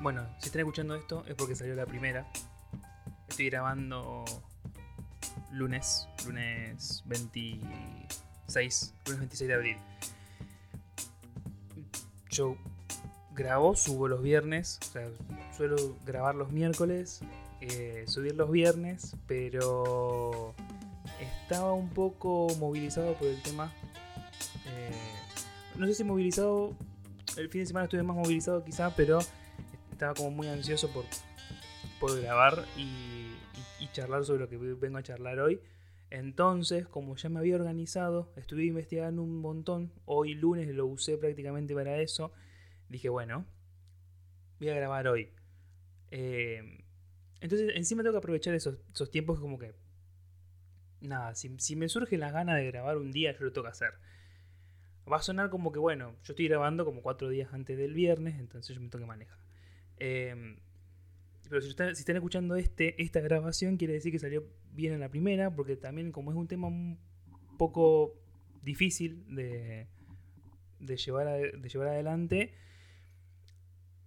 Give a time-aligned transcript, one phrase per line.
[0.00, 2.24] Bueno, si están escuchando esto es porque salió la primera.
[3.28, 4.24] Estoy grabando
[5.50, 9.76] lunes, lunes 26, lunes 26 de abril.
[12.30, 12.56] Yo
[13.34, 15.08] grabo, subo los viernes, o sea,
[15.56, 17.20] suelo grabar los miércoles,
[17.60, 20.54] eh, subir los viernes, pero
[21.20, 23.72] estaba un poco movilizado por el tema.
[24.66, 24.90] eh,
[25.76, 26.72] no sé si movilizado,
[27.36, 29.18] el fin de semana estuve más movilizado quizá, pero
[29.98, 31.04] estaba como muy ansioso por,
[31.98, 33.34] por grabar y,
[33.92, 35.60] charlar sobre lo que vengo a charlar hoy.
[36.10, 39.90] Entonces, como ya me había organizado, estuve investigando un montón.
[40.04, 42.32] Hoy lunes lo usé prácticamente para eso.
[42.88, 43.44] Dije, bueno,
[44.60, 45.30] voy a grabar hoy.
[46.12, 46.84] Eh,
[47.40, 49.74] entonces, encima tengo que aprovechar esos, esos tiempos como que...
[51.00, 53.72] Nada, si, si me surge la gana de grabar un día, yo lo tengo que
[53.72, 53.94] hacer.
[55.10, 58.38] Va a sonar como que, bueno, yo estoy grabando como cuatro días antes del viernes,
[58.38, 59.47] entonces yo me tengo que manejar.
[60.00, 60.56] Eh,
[61.48, 65.54] pero si están, escuchando este, esta grabación, quiere decir que salió bien en la primera,
[65.54, 66.98] porque también como es un tema un
[67.56, 68.14] poco
[68.62, 69.86] difícil de,
[70.96, 71.26] llevar,
[71.58, 72.52] de llevar adelante,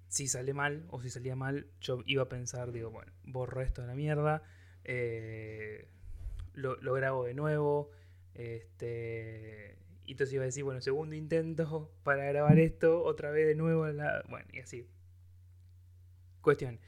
[0.08, 3.82] si sale mal o si salía mal, yo iba a pensar, digo, bueno, borro esto
[3.82, 4.44] de la mierda,
[4.84, 5.88] eh,
[6.54, 7.90] lo, lo grabo de nuevo,
[8.36, 13.56] este, y entonces iba a decir, bueno, segundo intento para grabar esto, otra vez de
[13.56, 14.86] nuevo, la- bueno, y así.
[16.42, 16.80] Cuestión.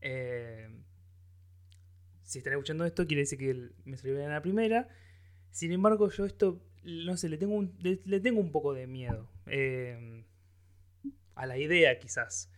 [0.00, 0.68] eh,
[2.22, 4.88] si están escuchando esto, quiere decir que me salió bien en la primera.
[5.52, 9.28] Sin embargo, yo esto, no sé, le tengo un, le, tengo un poco de miedo.
[9.46, 10.24] eh,
[11.34, 12.50] a la idea, quizás.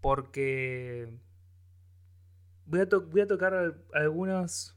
[0.00, 1.08] Porque
[2.66, 4.76] voy a, tocar al- algunos,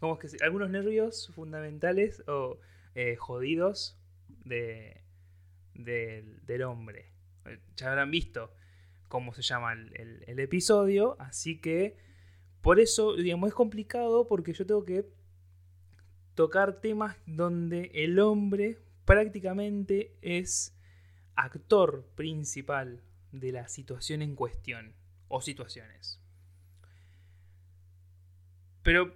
[0.00, 2.58] ¿cómo es que algunos nervios fundamentales o
[2.94, 3.96] eh, jodidos
[4.44, 5.02] de,
[5.74, 7.12] del- del hombre.
[7.76, 8.52] Ya habrán visto
[9.12, 11.98] cómo se llama el, episodio, así que
[12.62, 15.04] por eso, digamos, es complicado porque yo tengo que
[16.34, 20.74] tocar temas donde el hombre prácticamente es
[21.34, 23.02] actor principal
[23.32, 24.94] de la situación en cuestión
[25.28, 26.18] o situaciones.
[28.82, 29.14] Pero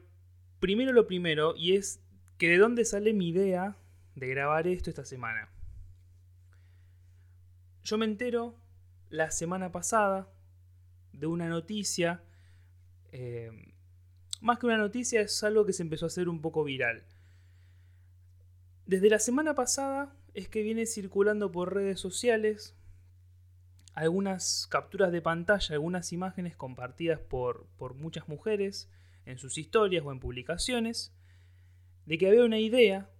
[0.61, 2.03] primero lo primero, y es
[2.37, 3.79] que de dónde sale mi idea
[4.15, 5.49] de grabar esto esta semana.
[7.83, 8.66] Yo me entero
[9.11, 10.29] la semana pasada
[11.13, 12.23] de una noticia,
[13.13, 13.51] eh,
[14.41, 17.05] más que una noticia es algo que se empezó a hacer un poco viral.
[18.85, 22.77] Desde la semana pasada es que viene circulando por redes sociales
[23.95, 28.91] algunas capturas de pantalla, algunas imágenes compartidas por, por muchas mujeres
[29.25, 31.13] en sus historias o en publicaciones,
[32.05, 33.11] de que había una idea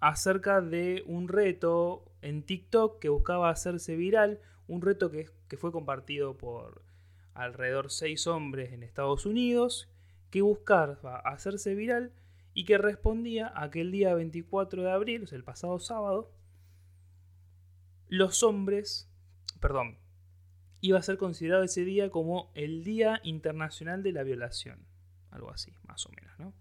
[0.00, 6.36] acerca de un reto en TikTok que buscaba hacerse viral, un reto que, fue compartido
[6.36, 6.82] por
[7.34, 9.88] alrededor seis hombres en Estados Unidos,
[10.30, 12.12] que buscaba hacerse viral
[12.54, 16.32] y que respondía a que el día 24 de abril, o sea, el pasado sábado,
[18.08, 19.08] los hombres,
[19.60, 19.98] perdón,
[20.80, 24.86] iba a ser considerado ese día como el Día Internacional de la Violación.
[25.30, 26.52] Algo así, más o menos, ¿no?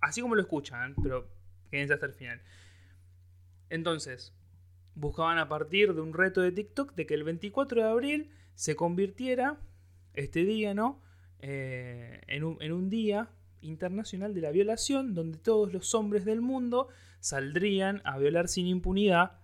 [0.00, 1.28] Así como lo escuchan, pero
[1.70, 2.40] quédense hasta el final.
[3.70, 4.35] Entonces,
[4.96, 8.74] buscaban a partir de un reto de TikTok de que el 24 de abril se
[8.74, 9.60] convirtiera
[10.14, 11.00] este día, ¿no?
[11.38, 16.40] Eh, en, un, en un día internacional de la violación donde todos los hombres del
[16.40, 16.88] mundo
[17.20, 19.38] saldrían a violar sin impunidad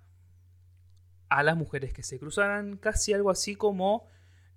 [1.29, 4.07] a las mujeres que se cruzaran, casi algo así como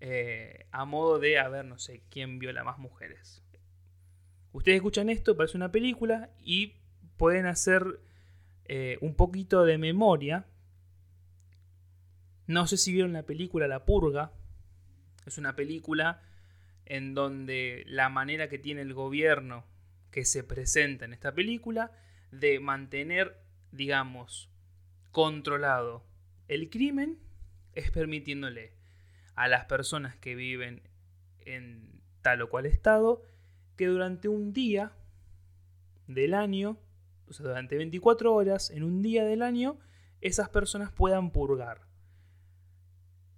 [0.02, 3.44] eh, a modo de, a ver, no sé, quién viola más mujeres.
[4.52, 6.76] Ustedes escuchan esto, parece una película y
[7.18, 8.02] pueden hacer
[8.66, 10.48] eh, un poquito de memoria.
[12.48, 14.32] No sé si vieron la película La Purga.
[15.26, 16.22] Es una película
[16.86, 19.66] en donde la manera que tiene el gobierno
[20.12, 21.92] que se presenta en esta película
[22.32, 23.40] de mantener,
[23.72, 24.50] digamos,
[25.12, 26.04] controlado
[26.48, 27.18] el crimen
[27.74, 28.74] es permitiéndole
[29.36, 30.82] a las personas que viven
[31.46, 33.24] en tal o cual estado
[33.76, 34.94] que durante un día
[36.08, 36.78] del año,
[37.28, 39.78] o sea, durante 24 horas, en un día del año,
[40.22, 41.82] esas personas puedan purgar.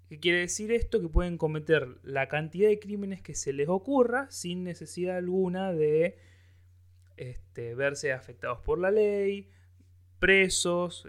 [0.09, 1.01] ¿Qué quiere decir esto?
[1.01, 6.17] Que pueden cometer la cantidad de crímenes que se les ocurra sin necesidad alguna de
[7.17, 9.49] este, verse afectados por la ley,
[10.19, 11.07] presos,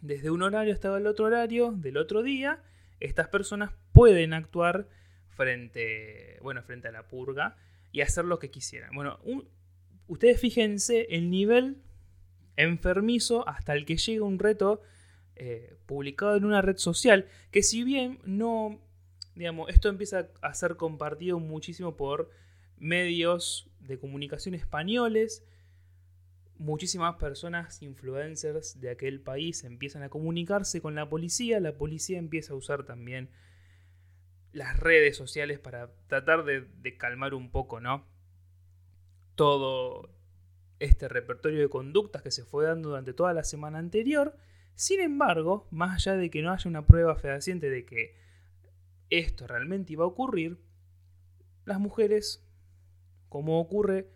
[0.00, 2.62] desde un horario hasta el otro horario del otro día,
[3.00, 4.88] estas personas pueden actuar
[5.28, 7.56] frente, bueno, frente a la purga
[7.92, 8.90] y hacer lo que quisieran.
[8.94, 9.48] Bueno, un,
[10.06, 11.82] ustedes fíjense el nivel
[12.56, 14.82] enfermizo hasta el que llega un reto
[15.38, 18.80] eh, publicado en una red social que si bien no,
[19.34, 22.30] digamos, esto empieza a ser compartido muchísimo por
[22.76, 25.44] medios de comunicación españoles.
[26.58, 31.60] Muchísimas personas, influencers de aquel país, empiezan a comunicarse con la policía.
[31.60, 33.30] La policía empieza a usar también
[34.52, 38.06] las redes sociales para tratar de, de calmar un poco, ¿no?
[39.36, 40.10] Todo
[40.80, 44.36] este repertorio de conductas que se fue dando durante toda la semana anterior.
[44.78, 48.14] Sin embargo, más allá de que no haya una prueba fehaciente de que
[49.10, 50.60] esto realmente iba a ocurrir,
[51.64, 52.48] las mujeres,
[53.28, 54.08] como ocurre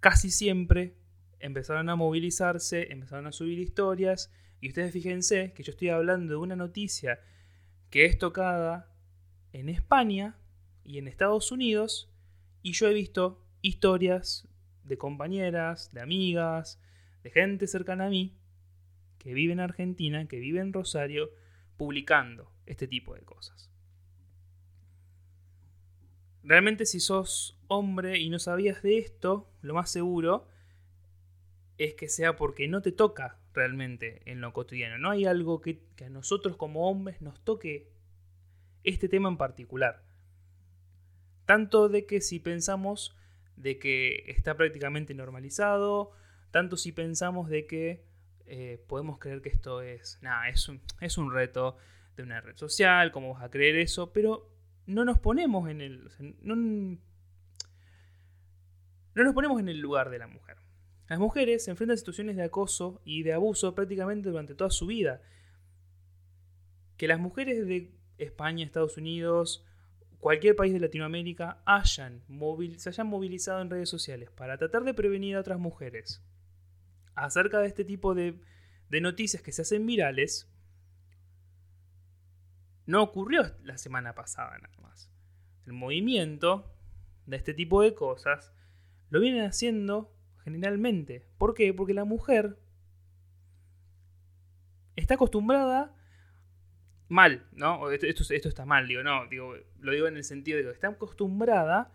[0.00, 0.98] casi siempre,
[1.38, 4.30] empezaron a movilizarse, empezaron a subir historias,
[4.60, 7.18] y ustedes fíjense que yo estoy hablando de una noticia
[7.88, 8.94] que es tocada
[9.54, 10.36] en España
[10.84, 12.12] y en Estados Unidos,
[12.60, 14.46] y yo he visto historias
[14.84, 16.78] de compañeras, de amigas,
[17.22, 18.36] de gente cercana a mí,
[19.26, 21.32] que vive en Argentina, que vive en Rosario,
[21.76, 23.72] publicando este tipo de cosas.
[26.44, 30.46] Realmente si sos hombre y no sabías de esto, lo más seguro
[31.76, 34.96] es que sea porque no te toca realmente en lo cotidiano.
[34.96, 37.90] No hay algo que, que a nosotros como hombres nos toque
[38.84, 40.04] este tema en particular.
[41.46, 43.16] Tanto de que si pensamos
[43.56, 46.12] de que está prácticamente normalizado,
[46.52, 48.06] tanto si pensamos de que
[48.46, 51.76] eh, podemos creer que esto es, nada, es un, es un reto
[52.16, 54.48] de una red social, cómo vas a creer eso, pero
[54.86, 56.08] no nos ponemos en el,
[56.42, 56.98] no, no
[59.24, 60.56] nos ponemos en el lugar de la mujer.
[61.08, 64.86] Las mujeres se enfrentan a situaciones de acoso y de abuso prácticamente durante toda su
[64.86, 65.22] vida.
[66.96, 69.64] Que las mujeres de España, Estados Unidos,
[70.18, 72.22] cualquier país de Latinoamérica hayan
[72.78, 76.22] se hayan movilizado en redes sociales para tratar de prevenir a otras mujeres
[77.16, 78.38] acerca de este tipo de,
[78.90, 80.48] noticias que se hacen virales,
[82.86, 85.10] no ocurrió la semana pasada nada más.
[85.66, 86.72] El movimiento
[87.26, 88.52] de este tipo de cosas
[89.10, 90.14] lo vienen haciendo
[90.44, 91.26] generalmente.
[91.38, 91.74] ¿Por qué?
[91.74, 92.60] Porque la mujer
[94.94, 95.92] está acostumbrada
[97.08, 97.90] mal, ¿no?
[97.90, 100.88] Esto, esto, está mal, digo, no, digo, lo digo en el sentido de que está
[100.88, 101.92] acostumbrada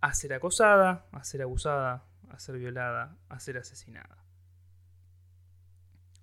[0.00, 4.24] a ser acosada, a ser abusada, a ser violada, a ser asesinada.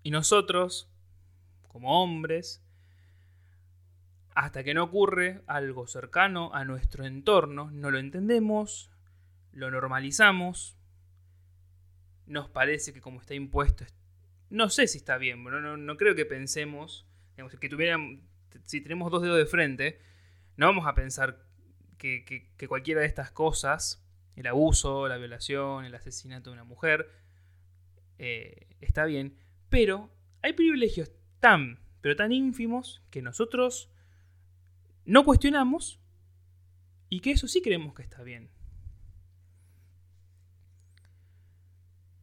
[0.03, 0.89] Y nosotros,
[1.67, 2.63] como hombres,
[4.35, 8.91] hasta que no ocurre algo cercano a nuestro entorno, no lo entendemos,
[9.51, 10.77] lo normalizamos,
[12.25, 13.85] nos parece que como está impuesto,
[14.49, 17.05] no sé si está bien, no, creo que pensemos
[17.59, 18.21] que tuvieran,
[18.63, 19.99] si tenemos dos dedos de frente,
[20.55, 21.43] no vamos a pensar
[21.97, 24.06] que, cualquiera de estas cosas,
[24.37, 27.09] el abuso, la violación, el asesinato de una mujer,
[28.19, 29.35] eh, está bien,
[29.69, 30.11] pero
[30.43, 33.89] hay privilegios tan, pero tan ínfimos que nosotros
[35.05, 35.99] no cuestionamos
[37.09, 38.49] y que eso sí creemos que está bien.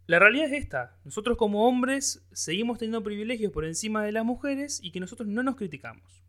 [0.06, 0.97] La realidad es esta.
[1.04, 5.42] Nosotros como hombres seguimos teniendo privilegios por encima de las mujeres y que nosotros no
[5.42, 6.23] nos criticamos.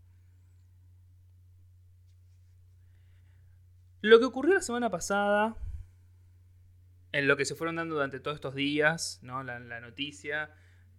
[4.02, 5.58] Lo que ocurrió la semana pasada,
[7.16, 9.42] en lo que se fueron dando durante todos estos días, ¿no?
[9.42, 10.50] la, noticia,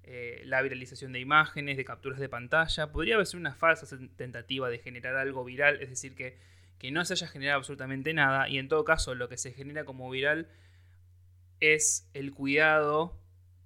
[0.03, 4.71] eh, la viralización de imágenes, de capturas de pantalla, podría haber sido una falsa tentativa
[4.71, 6.39] de generar algo viral, es decir, que,
[6.79, 9.85] que no se haya generado absolutamente nada y en todo caso lo que se genera
[9.85, 10.49] como viral
[11.61, 13.21] es el cuidado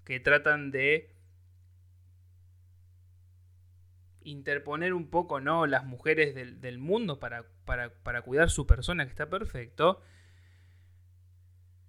[0.04, 1.14] que tratan de
[4.23, 5.69] interponer un poco ¿no?
[5.69, 10.02] las mujeres del, mundo para, para, cuidar su persona, que está perfecto.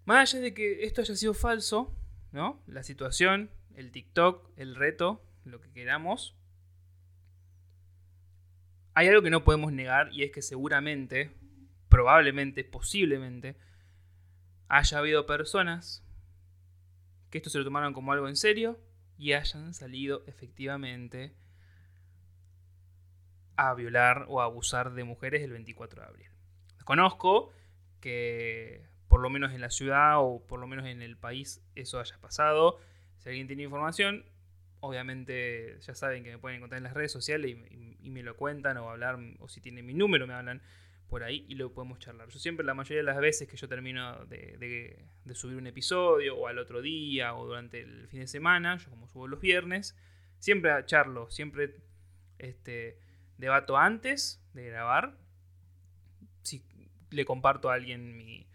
[0.05, 1.95] Más allá de que esto haya sido falso,
[2.31, 2.61] ¿no?
[2.67, 6.35] La situación, el TikTok, el reto, lo que queramos.
[8.93, 11.31] Hay algo que no podemos negar y es que seguramente,
[11.89, 13.55] probablemente, posiblemente,
[14.67, 16.03] haya habido personas
[17.29, 18.79] que esto se lo tomaron como algo en serio
[19.17, 21.35] y hayan salido efectivamente
[23.55, 26.29] a violar o a abusar de mujeres el 24 de abril.
[26.83, 27.51] Conozco
[27.99, 31.99] que por lo menos en la ciudad o por lo menos en el país eso
[31.99, 32.79] haya pasado.
[33.17, 34.23] Si alguien tiene información,
[34.79, 38.77] obviamente ya saben que me pueden encontrar en las redes sociales y, me lo cuentan
[38.77, 40.61] o hablar, o si tienen mi número me hablan
[41.09, 42.29] por ahí y lo podemos charlar.
[42.29, 46.47] Yo siempre, la mayoría de las veces que yo termino de, subir un episodio, o
[46.47, 49.93] al otro día, o durante el fin de semana, yo como subo los viernes,
[50.39, 51.75] siempre charlo, siempre
[52.39, 52.97] este,
[53.37, 55.17] debato antes de grabar.
[56.43, 56.63] Si
[57.09, 58.47] le comparto a alguien mi,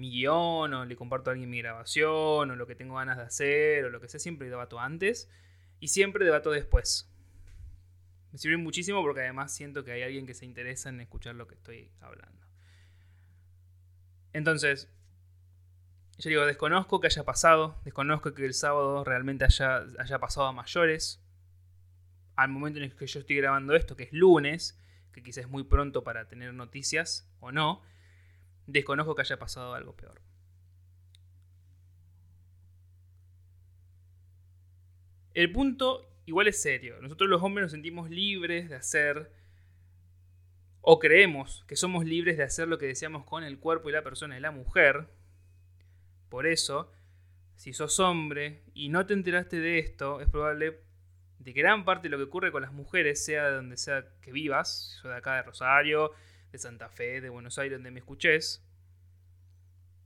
[0.00, 3.24] mi guion, o le comparto a alguien mi grabación, o lo que tengo ganas de
[3.24, 5.28] hacer, o lo que sea, siempre debato antes.
[5.78, 7.10] Y siempre debato después.
[8.32, 11.46] Me sirve muchísimo porque además siento que hay alguien que se interesa en escuchar lo
[11.46, 12.46] que estoy hablando.
[14.32, 14.88] Entonces,
[16.18, 20.52] yo digo, desconozco que haya pasado, desconozco que el sábado realmente haya, haya pasado a
[20.52, 21.20] mayores.
[22.36, 24.78] Al momento en el que yo estoy grabando esto, que es lunes,
[25.12, 27.82] que quizás es muy pronto para tener noticias o no,
[28.66, 30.20] desconozco que haya pasado algo peor.
[35.34, 37.00] El punto igual es serio.
[37.00, 39.32] Nosotros los hombres nos sentimos libres de hacer,
[40.80, 44.02] o creemos que somos libres de hacer lo que deseamos con el cuerpo y la
[44.02, 45.08] persona de la mujer.
[46.28, 46.92] Por eso,
[47.56, 50.80] si sos hombre y no te enteraste de esto, es probable
[51.38, 54.04] de que gran parte de lo que ocurre con las mujeres, sea de donde sea
[54.20, 56.12] que vivas, yo de acá de Rosario,
[56.52, 58.62] de Santa Fe, de Buenos Aires, donde me escuches,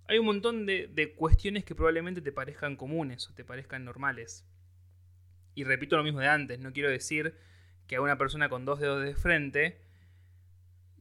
[0.06, 4.44] hay un montón de, de cuestiones que probablemente te parezcan comunes o te parezcan normales.
[5.54, 7.34] Y repito lo mismo de antes, no quiero decir
[7.86, 9.80] que a una persona con dos dedos de frente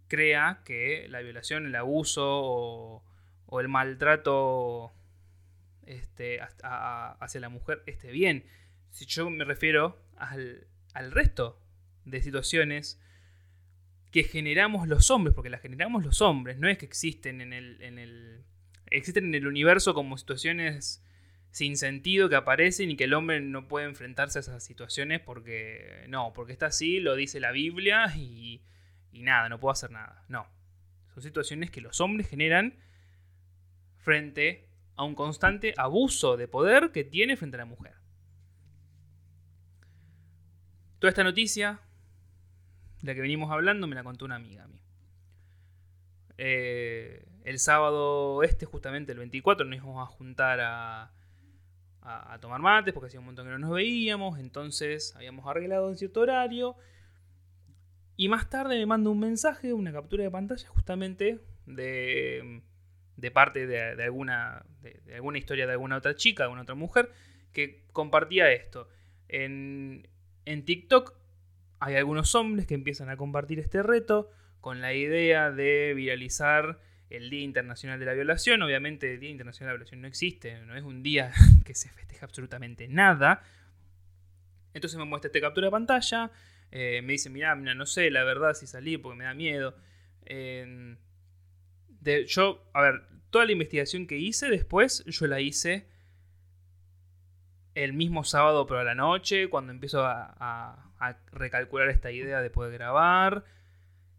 [0.08, 3.04] crea que la violación, el abuso o,
[3.60, 4.92] el maltrato
[5.86, 8.46] este, hacia la mujer esté bien.
[8.92, 10.68] Si yo me refiero al,
[11.12, 11.60] resto
[12.06, 13.00] de situaciones
[14.14, 17.82] que generamos los hombres, porque las generamos los hombres, no es que existen en el,
[17.82, 18.44] en el,
[18.92, 21.04] existen en el universo como situaciones
[21.50, 26.06] sin sentido que aparecen y que el hombre no puede enfrentarse a esas situaciones porque
[26.10, 28.62] no, porque está así, lo dice la Biblia y,
[29.12, 30.24] y nada, no puedo hacer nada.
[30.30, 30.46] No,
[31.16, 32.76] son situaciones que los hombres generan
[33.98, 37.96] frente a un constante abuso de poder que tiene frente a la mujer.
[41.00, 41.80] Toda esta noticia,
[43.04, 44.82] la que venimos hablando, me la contó una amiga a mí.
[46.38, 51.12] Eh, el sábado este, justamente el 24, nos íbamos a juntar a,
[52.42, 56.22] tomar mates porque hacía un montón que no nos veíamos, entonces habíamos arreglado en cierto
[56.22, 56.76] horario.
[58.16, 62.62] Y más tarde me manda un mensaje, una captura de pantalla justamente de,
[63.18, 67.12] de parte de, alguna, de, alguna historia de alguna otra chica, de alguna otra mujer,
[67.52, 68.88] que compartía esto.
[69.30, 70.08] En,
[70.46, 71.23] en TikTok
[71.86, 77.30] hay algunos hombres que empiezan a compartir este reto con la idea de viralizar el
[77.30, 78.62] Día Internacional de la Violación.
[78.62, 81.34] Obviamente el Día Internacional de la Violación no existe, no es un día
[81.66, 83.44] que se festeja absolutamente nada.
[84.74, 86.32] Entonces me muestra esta captura de pantalla,
[86.72, 89.76] eh, me dice, mira, mira, no sé la verdad si salí porque me da miedo.
[92.28, 95.90] yo, a ver, toda la investigación que hice después, yo la hice
[97.76, 100.93] el mismo sábado pero a la noche, cuando empiezo a
[101.32, 103.46] recalcular esta idea de poder grabar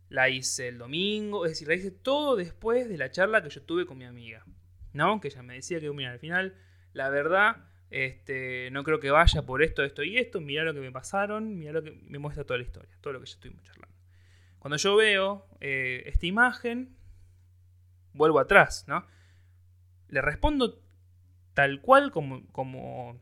[0.08, 3.62] la hice el domingo, es decir, la hice todo después de la charla que yo
[3.62, 4.44] tuve con mi amiga,
[4.92, 5.20] ¿no?
[5.20, 6.54] Que ella me decía que, mira, al final,
[6.92, 10.80] la verdad, este, no creo que vaya por esto, esto y esto, mira lo que
[10.80, 13.64] me pasaron, mira lo que me muestra toda la historia, todo lo que ya estuvimos
[13.64, 13.96] charlando.
[14.58, 16.96] Cuando yo veo eh, esta imagen,
[18.12, 19.04] vuelvo atrás, ¿no?
[20.08, 20.80] Le respondo
[21.54, 23.20] tal cual como, como,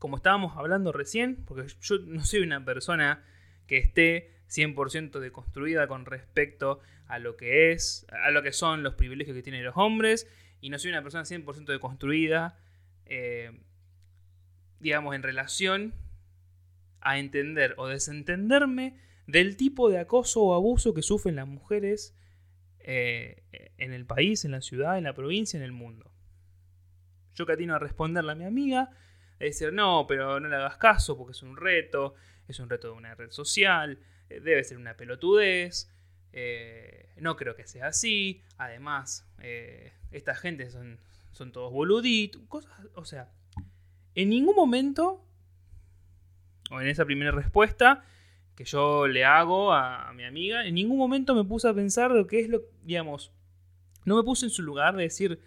[0.00, 3.22] como estábamos hablando recién, porque yo no soy una persona
[3.66, 8.94] que esté 100% deconstruida con respecto a lo que es, a lo que son los
[8.94, 10.26] privilegios que tienen los hombres,
[10.62, 12.58] y no soy una persona 100% deconstruida,
[13.04, 13.52] eh,
[14.80, 15.94] digamos, en relación
[17.02, 22.16] a entender o desentenderme del tipo de acoso o abuso que sufren las mujeres
[22.78, 23.42] eh,
[23.76, 26.10] en el país, en la ciudad, en la provincia, en el mundo.
[27.34, 28.90] Yo catino a responderle a mi amiga,
[29.40, 32.14] a decir, no, pero no le hagas caso porque es un reto,
[32.46, 35.90] es un reto de una red social, eh, debe ser una pelotudez,
[36.32, 40.98] eh, no creo que sea así, además, eh, esta gente son,
[41.32, 43.30] son todos boluditos, cosas, o sea,
[44.14, 45.24] en ningún momento,
[46.70, 48.04] o en esa primera respuesta
[48.54, 52.26] que yo le hago a, mi amiga, en ningún momento me puse a pensar lo
[52.26, 53.32] que es lo, digamos,
[54.04, 55.40] no me puse en su lugar de decir,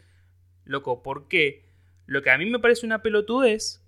[0.66, 1.70] loco, ¿por qué?
[2.08, 3.83] Lo que a mí me parece una pelotudez,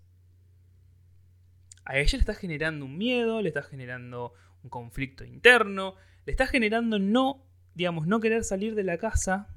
[1.85, 6.47] a ella le está generando un miedo, le está generando un conflicto interno, le está
[6.47, 9.47] generando no, digamos, no querer salir de la casa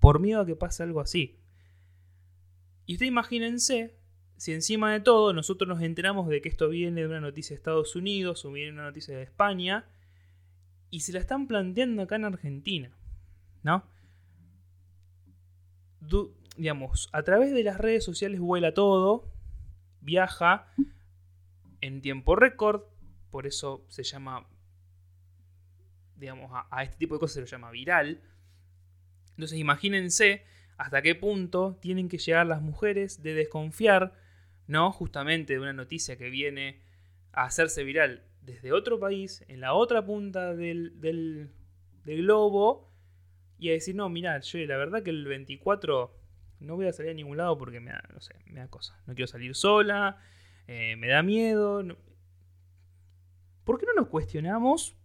[0.00, 1.38] por miedo a que pase algo así.
[2.86, 3.96] Y usted imagínense
[4.36, 7.58] si encima de todo nosotros nos enteramos de que esto viene de una noticia de
[7.58, 9.84] Estados Unidos o viene de una noticia de España
[10.90, 12.90] y se la están planteando acá en Argentina,
[13.62, 13.84] ¿no?
[16.56, 19.30] digamos, a través de las redes sociales vuela todo,
[20.08, 20.66] viaja
[21.82, 22.82] en tiempo récord,
[23.30, 24.48] por eso se llama,
[26.16, 28.22] digamos, a, este tipo de cosas se lo llama viral.
[29.32, 30.44] Entonces imagínense
[30.78, 34.14] hasta qué punto tienen que llegar las mujeres de desconfiar,
[34.66, 34.92] ¿no?
[34.92, 36.80] Justamente de una noticia que viene
[37.32, 41.50] a hacerse viral desde otro país, en la otra punta del, del,
[42.06, 42.90] globo,
[43.58, 46.17] y a decir, no, mirá, yo la verdad que el 24
[46.60, 49.00] no voy a salir a ningún lado porque me da, no sé, me da cosa.
[49.06, 50.18] No quiero salir sola,
[50.66, 51.84] eh, me da miedo.
[53.64, 54.96] ¿Por qué no nos cuestionamos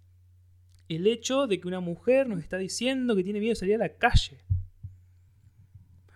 [0.89, 3.79] el hecho de que una mujer nos está diciendo que tiene miedo de salir a
[3.79, 4.43] la calle?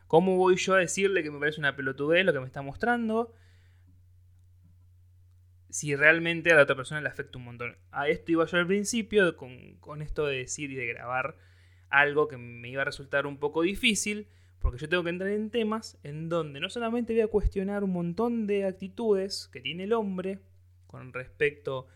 [0.08, 3.34] ¿Cómo voy yo a decirle que me parece una pelotudez lo que me está mostrando?
[5.70, 7.77] Si realmente a la otra persona le afecta un montón.
[7.91, 11.36] A esto iba yo al principio con, con esto de decir y de grabar
[11.89, 14.29] algo que me iba a resultar un poco difícil,
[14.60, 17.92] porque yo tengo que entrar en temas en donde no solamente voy a cuestionar un
[17.92, 20.40] montón de actitudes que tiene el hombre
[20.88, 21.88] con respecto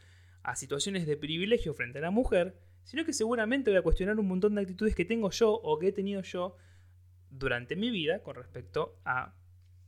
[0.43, 4.27] a situaciones de privilegio frente a la mujer, sino que seguramente voy a cuestionar un
[4.27, 6.55] montón de actitudes que tengo yo o que he tenido yo
[7.29, 9.33] durante mi vida con respecto a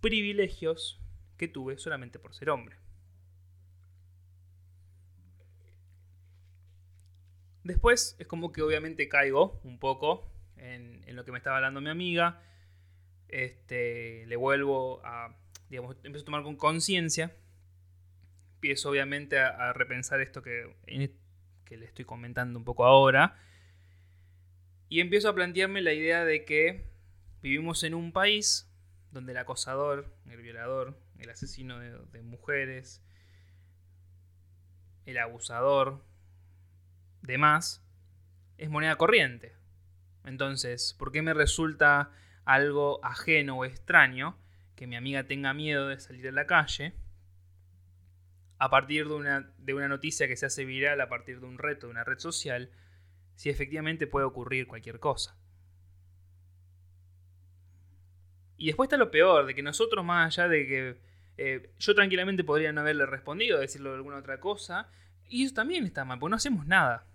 [0.01, 1.01] privilegios
[1.37, 2.77] que tuve solamente por ser hombre.
[7.63, 11.89] Después es como que obviamente caigo un poco en, lo que me estaba hablando mi
[11.89, 12.41] amiga.
[13.33, 15.35] Este, le vuelvo a,
[15.69, 17.35] digamos, empiezo a tomar con conciencia.
[18.55, 20.75] Empiezo obviamente a, repensar esto que,
[21.65, 23.37] que le estoy comentando un poco ahora.
[24.87, 26.93] Y empiezo a plantearme la idea de que
[27.43, 28.71] Vivimos en un país
[29.11, 33.03] donde el acosador, el violador, el asesino de, mujeres,
[35.05, 36.05] el abusador,
[37.21, 37.85] demás,
[38.57, 39.57] es moneda corriente.
[40.23, 42.11] Entonces, ¿por qué me resulta
[42.45, 44.37] algo ajeno o extraño
[44.75, 46.93] que mi amiga tenga miedo de salir a la calle
[48.57, 51.57] a partir de una, de una noticia que se hace viral, a partir de un
[51.57, 52.71] reto de una red social,
[53.35, 55.37] si efectivamente puede ocurrir cualquier cosa?
[58.55, 60.97] Y después está lo peor, de que nosotros, más allá de que
[61.37, 64.89] eh, yo tranquilamente podría no haberle respondido, decirlo de alguna otra cosa,
[65.27, 67.05] y eso también está mal, porque no hacemos nada.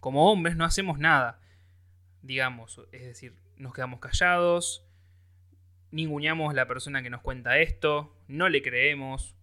[0.00, 1.40] Como hombres no hacemos nada,
[2.22, 2.80] digamos.
[2.90, 4.86] Es decir, nos quedamos callados,
[5.90, 9.36] ninguneamos la persona que nos cuenta esto, no le creemos.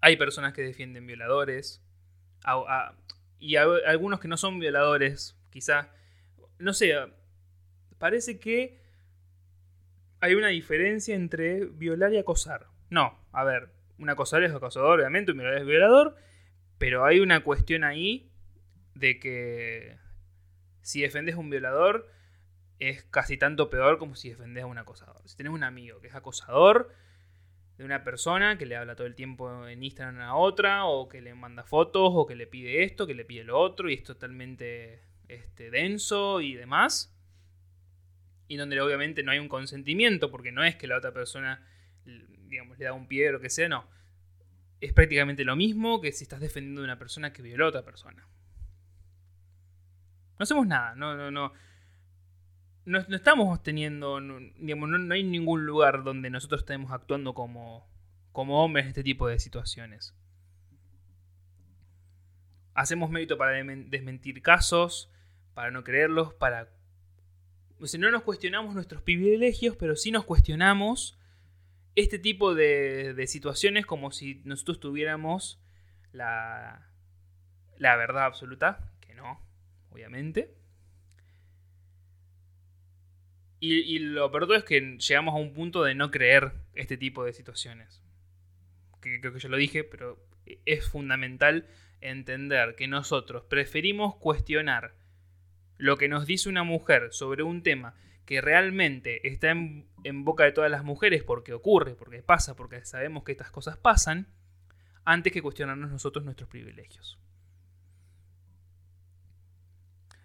[0.00, 1.82] Hay personas que defienden violadores,
[3.38, 5.92] y algunos que no son violadores, quizá,
[6.58, 6.94] no sé,
[7.98, 8.80] parece que
[10.20, 12.66] hay una diferencia entre violar y acosar.
[12.90, 16.16] No, a ver, un acosador es acosador, obviamente, un violador es violador,
[16.78, 18.30] pero hay una cuestión ahí
[18.94, 19.96] de que
[20.82, 22.08] si defendes a un violador
[22.78, 25.20] es casi tanto peor como si defendes a un acosador.
[25.24, 26.92] Si tienes un amigo que es acosador
[27.76, 31.20] de una persona que le habla todo el tiempo en Instagram a otra, o que
[31.20, 34.02] le manda fotos, o que le pide esto, que le pide lo otro, y es
[34.02, 37.16] totalmente este, denso y demás,
[38.48, 41.64] y donde obviamente no hay un consentimiento, porque no es que la otra persona,
[42.04, 43.86] digamos, le da un pie o lo que sea, no.
[44.80, 47.82] Es prácticamente lo mismo que si estás defendiendo a una persona que violó a otra
[47.82, 48.26] persona.
[50.38, 51.52] No hacemos nada, no, no, no.
[52.88, 54.18] No, estamos teniendo,
[54.56, 57.86] digamos, no, hay ningún lugar donde nosotros estemos actuando como,
[58.32, 60.14] como hombres en este tipo de situaciones.
[62.72, 65.12] Hacemos mérito para desmentir casos,
[65.52, 66.70] para no creerlos, para
[67.98, 71.18] no nos cuestionamos nuestros privilegios, pero sí nos cuestionamos
[71.94, 75.60] este tipo de, situaciones como si nosotros tuviéramos
[76.12, 76.88] la,
[77.76, 79.42] la verdad absoluta, que no,
[79.90, 80.57] obviamente.
[83.60, 87.32] Y, lo peor es que llegamos a un punto de no creer este tipo de
[87.32, 88.02] situaciones.
[89.00, 90.24] Que creo que yo lo dije, pero
[90.64, 91.66] es fundamental
[92.00, 94.94] entender que nosotros preferimos cuestionar
[95.76, 97.94] lo que nos dice una mujer sobre un tema
[98.24, 99.86] que realmente está en,
[100.24, 104.28] boca de todas las mujeres porque ocurre, porque pasa, porque sabemos que estas cosas pasan,
[105.04, 107.18] antes que cuestionarnos nosotros nuestros privilegios.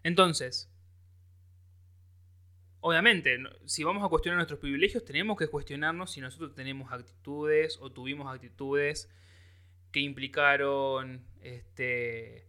[0.04, 0.70] Entonces,
[2.84, 7.90] obviamente, si vamos a cuestionar nuestros privilegios, tenemos que cuestionarnos si nosotros tenemos actitudes o
[7.90, 9.10] tuvimos actitudes
[9.94, 12.46] que implicaron este,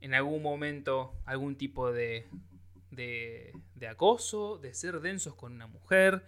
[0.00, 2.26] en algún momento algún tipo de,
[2.90, 6.24] de, acoso, de ser densos con una mujer,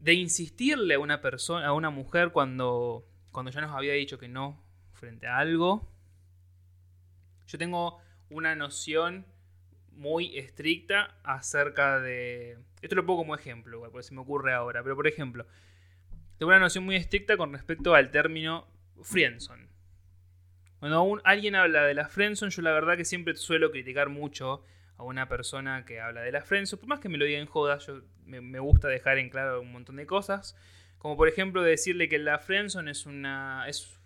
[0.00, 4.26] de insistirle a una persona, a una mujer cuando, cuando ya nos había dicho que
[4.26, 4.60] no
[4.94, 5.88] frente a algo.
[7.46, 9.26] Yo tengo una noción
[9.96, 12.58] muy estricta acerca de...
[12.80, 15.46] Esto lo pongo como ejemplo, porque se me ocurre ahora, pero por ejemplo,
[16.38, 18.66] tengo una noción muy estricta con respecto al término
[19.02, 19.72] friendson.
[20.82, 24.64] Cuando alguien habla de la friendzone, yo la verdad que siempre suelo criticar mucho
[24.96, 26.80] a una persona que habla de la friendzone.
[26.80, 29.70] Por más que me lo diga en joda, yo me, gusta dejar en claro un
[29.70, 30.56] montón de cosas.
[30.98, 33.68] Como por ejemplo decirle que la friendzone es una...
[33.68, 33.96] Es,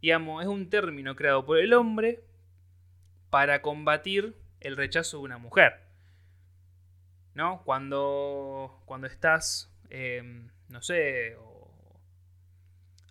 [0.00, 2.24] digamos, es un término creado por el hombre
[3.30, 5.80] para combatir el rechazo de una mujer.
[7.34, 7.62] ¿No?
[7.64, 11.36] Cuando, cuando estás, em, no sé,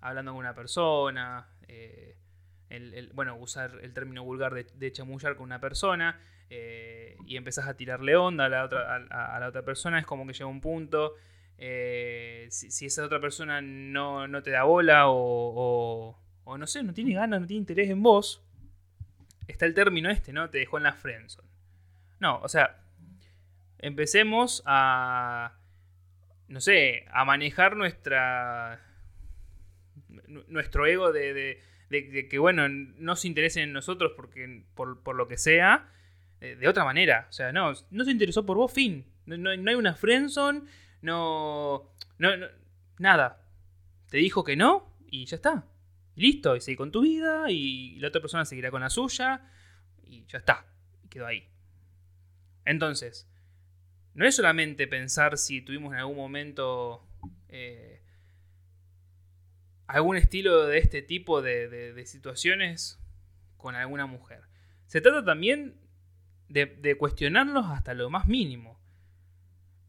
[0.02, 2.16] hablando con una persona, eh,
[3.14, 8.16] bueno, usar el término vulgar de, chamullar con una persona eh, y empezás a tirarle
[8.16, 11.16] onda a la otra, a, la otra persona, es como que llega un punto,
[11.58, 17.14] eh, si, esa otra persona no, te da bola o, o, no sé, no tiene
[17.14, 18.44] ganas, no tiene interés en vos,
[19.47, 20.49] está el término este, ¿no?
[20.49, 21.47] Te dejó en la friendzone.
[22.19, 22.80] No, o sea,
[23.80, 25.54] empecemos a,
[26.47, 28.80] no sé, a manejar nuestra,
[30.47, 35.38] nuestro ego de de, que, bueno, no se interesen en nosotros porque, por, lo que
[35.38, 35.89] sea,
[36.39, 37.27] de otra manera.
[37.30, 39.06] O sea, no, no se interesó por vos, fin.
[39.25, 40.62] No, hay una friendzone,
[41.01, 42.30] no, no,
[42.97, 43.41] nada.
[44.10, 45.65] Te dijo que no y ya está.
[46.15, 49.50] Listo, y seguí con tu vida y la otra persona seguirá con la suya
[50.04, 50.65] y ya está.
[51.10, 51.47] Quedó ahí.
[52.65, 53.28] Entonces,
[54.13, 57.08] no es solamente pensar si tuvimos en algún momento
[57.50, 58.02] eh,
[59.88, 63.00] algún estilo de este tipo de, situaciones
[63.58, 64.41] con alguna mujer.
[64.88, 65.76] Se trata también
[66.47, 68.80] de, cuestionarlos hasta lo más mínimo.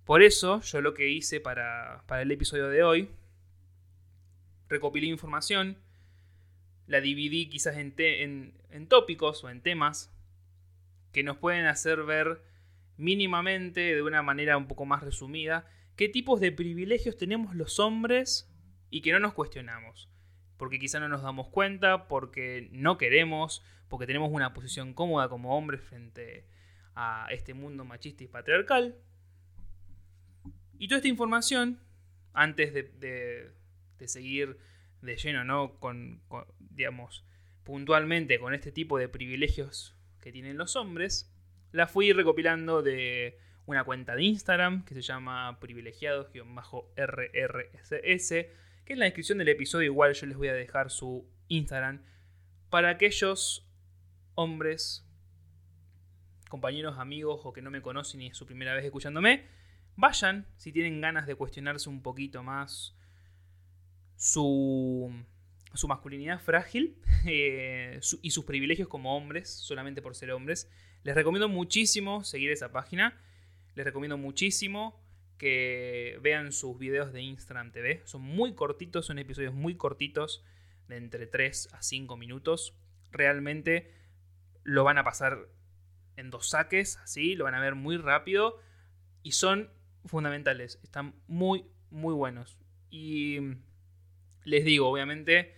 [0.05, 3.11] Por eso yo lo que hice para, el episodio de hoy,
[4.69, 5.79] recopilé información,
[6.93, 7.95] la dividí quizás en,
[8.71, 10.15] en tópicos o en temas
[11.11, 12.43] que nos pueden hacer ver
[12.99, 18.53] mínimamente, de una manera un poco más resumida, qué tipos de privilegios tenemos los hombres
[18.91, 20.11] y que no nos cuestionamos.
[20.59, 25.57] Porque quizá no nos damos cuenta, porque no queremos, porque tenemos una posición cómoda como
[25.57, 26.47] hombres frente
[26.95, 28.97] a este mundo machista y patriarcal.
[30.79, 31.81] Y toda esta información,
[32.35, 33.51] antes de,
[34.05, 34.59] seguir
[35.03, 35.79] de lleno, ¿no?
[35.79, 36.23] Con,
[36.59, 37.25] digamos,
[37.65, 41.31] puntualmente con este tipo de privilegios que tienen los hombres,
[41.73, 48.47] la fui recopilando de una cuenta de Instagram que se llama privilegiados-rrss
[48.85, 52.03] que en la descripción del episodio igual yo les voy a dejar su Instagram
[52.69, 53.69] para aquellos
[54.35, 55.07] hombres,
[56.49, 59.47] compañeros, amigos o que no me conocen y es su primera vez escuchándome,
[59.95, 62.97] vayan si tienen ganas de cuestionarse un poquito más
[64.23, 65.13] su,
[65.75, 70.71] su masculinidad frágil eh, y sus privilegios como hombres, solamente por ser hombres.
[71.03, 73.21] Les recomiendo muchísimo seguir esa página.
[73.75, 75.03] Les recomiendo muchísimo
[75.39, 78.01] que vean sus videos de Instagram TV.
[78.05, 80.45] Son muy cortitos, son episodios muy cortitos,
[80.87, 82.77] de entre 3 a 5 minutos.
[83.11, 83.93] Realmente
[84.63, 85.49] lo van a pasar
[86.17, 88.61] en dos saques, así, lo van a ver muy rápido
[89.25, 89.69] y son
[90.05, 90.79] fundamentales.
[90.85, 92.57] Están muy, muy buenos.
[92.89, 93.41] Y
[94.45, 95.55] les digo, obviamente,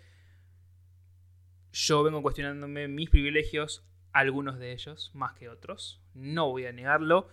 [1.73, 6.01] yo vengo cuestionándome mis privilegios, algunos de ellos, más que otros.
[6.15, 7.29] No voy a negarlo.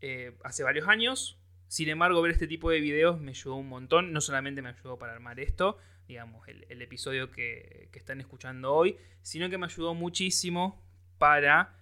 [0.00, 1.38] Eh, hace varios años.
[1.68, 4.12] Sin embargo, ver este tipo de videos me ayudó un montón.
[4.12, 9.48] No solamente me ayudó para armar esto, digamos, el, episodio que, están escuchando hoy, sino
[9.48, 10.82] que me ayudó muchísimo
[11.18, 11.78] para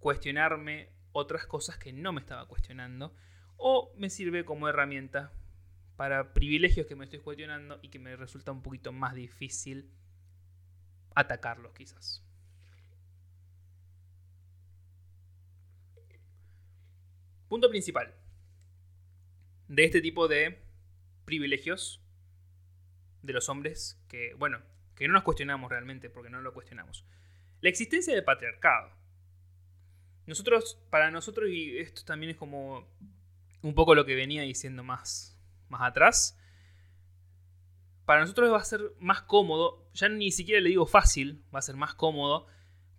[0.00, 3.14] cuestionarme otras cosas que no me estaba cuestionando.
[3.56, 5.32] O me sirve como herramienta
[5.96, 9.90] para privilegios que me estoy cuestionando y que me resulta un poquito más difícil
[11.14, 12.24] atacarlos quizás.
[17.48, 18.14] Punto principal
[19.68, 20.62] de este tipo de
[21.24, 22.02] privilegios
[23.22, 24.60] de los hombres que, bueno,
[24.94, 27.04] que no nos cuestionamos realmente porque no lo cuestionamos.
[27.60, 28.90] La existencia del patriarcado.
[30.26, 32.88] Nosotros, para nosotros, y esto también es como
[33.62, 35.31] un poco lo que venía diciendo más,
[35.72, 36.38] más atrás,
[38.04, 41.62] para nosotros va a ser más cómodo, ya ni siquiera le digo fácil, va a
[41.62, 42.46] ser más cómodo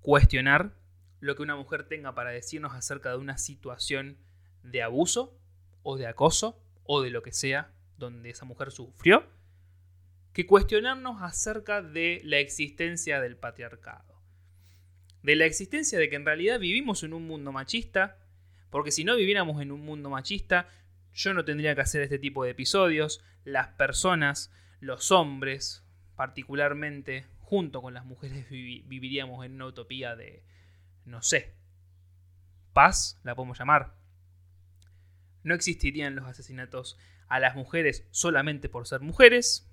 [0.02, 0.76] cuestionar
[1.20, 4.18] lo que una mujer tenga para decirnos acerca de una situación
[4.64, 5.38] de abuso
[5.84, 9.26] o de acoso o de lo que sea donde esa mujer sufrió,
[10.34, 14.20] que cuestionarnos acerca de la existencia del patriarcado.
[15.22, 18.18] De la existencia de que en realidad vivimos en un mundo machista,
[18.70, 20.68] porque si no viviéramos en un mundo machista,
[21.14, 27.82] yo no tendría que hacer este tipo de episodios, las personas, los hombres, particularmente, junto
[27.82, 30.44] con las mujeres, viviríamos en una utopía de,
[31.06, 31.54] no sé,
[32.74, 33.96] paz, la podemos llamar,
[35.44, 36.98] no existirían los asesinatos
[37.28, 39.70] a las mujeres solamente por ser mujeres,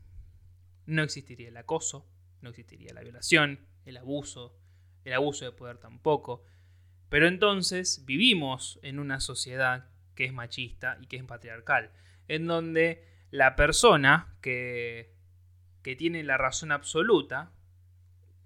[0.87, 2.07] no existiría el acoso,
[2.43, 4.57] no existiría la violación, el abuso,
[5.05, 6.45] el abuso de poder tampoco.
[7.09, 9.89] Pero entonces vivimos en una sociedad
[10.21, 11.93] que es machista y que es patriarcal,
[12.29, 15.15] en donde la persona que,
[15.83, 17.53] que tiene la razón absoluta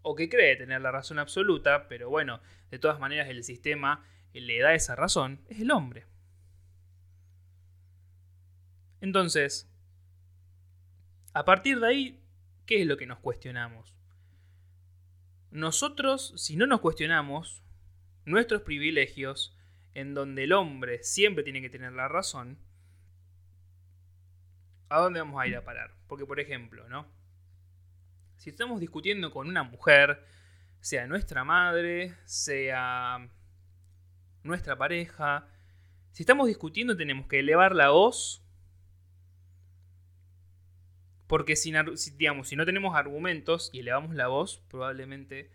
[0.02, 4.60] o que cree tener la razón absoluta, pero bueno, de todas maneras el sistema le
[4.60, 6.06] da esa razón, es el hombre.
[9.00, 9.68] Entonces,
[11.32, 12.20] a partir de ahí,
[12.66, 13.96] ¿qué es lo que nos cuestionamos?
[15.50, 17.64] Nosotros, si no nos cuestionamos
[18.26, 19.56] nuestros privilegios,
[19.94, 22.58] en donde el hombre siempre tiene que tener la razón,
[24.88, 25.94] ¿a dónde vamos a ir a parar?
[26.06, 27.06] Porque, por ejemplo, ¿no?
[28.36, 30.24] Si estamos discutiendo con una mujer,
[30.80, 33.28] sea nuestra madre, sea
[34.42, 35.48] nuestra pareja,
[36.12, 38.44] si estamos discutiendo tenemos que elevar la voz
[41.26, 41.72] porque si,
[42.16, 45.50] digamos, si no tenemos argumentos y elevamos la voz, probablemente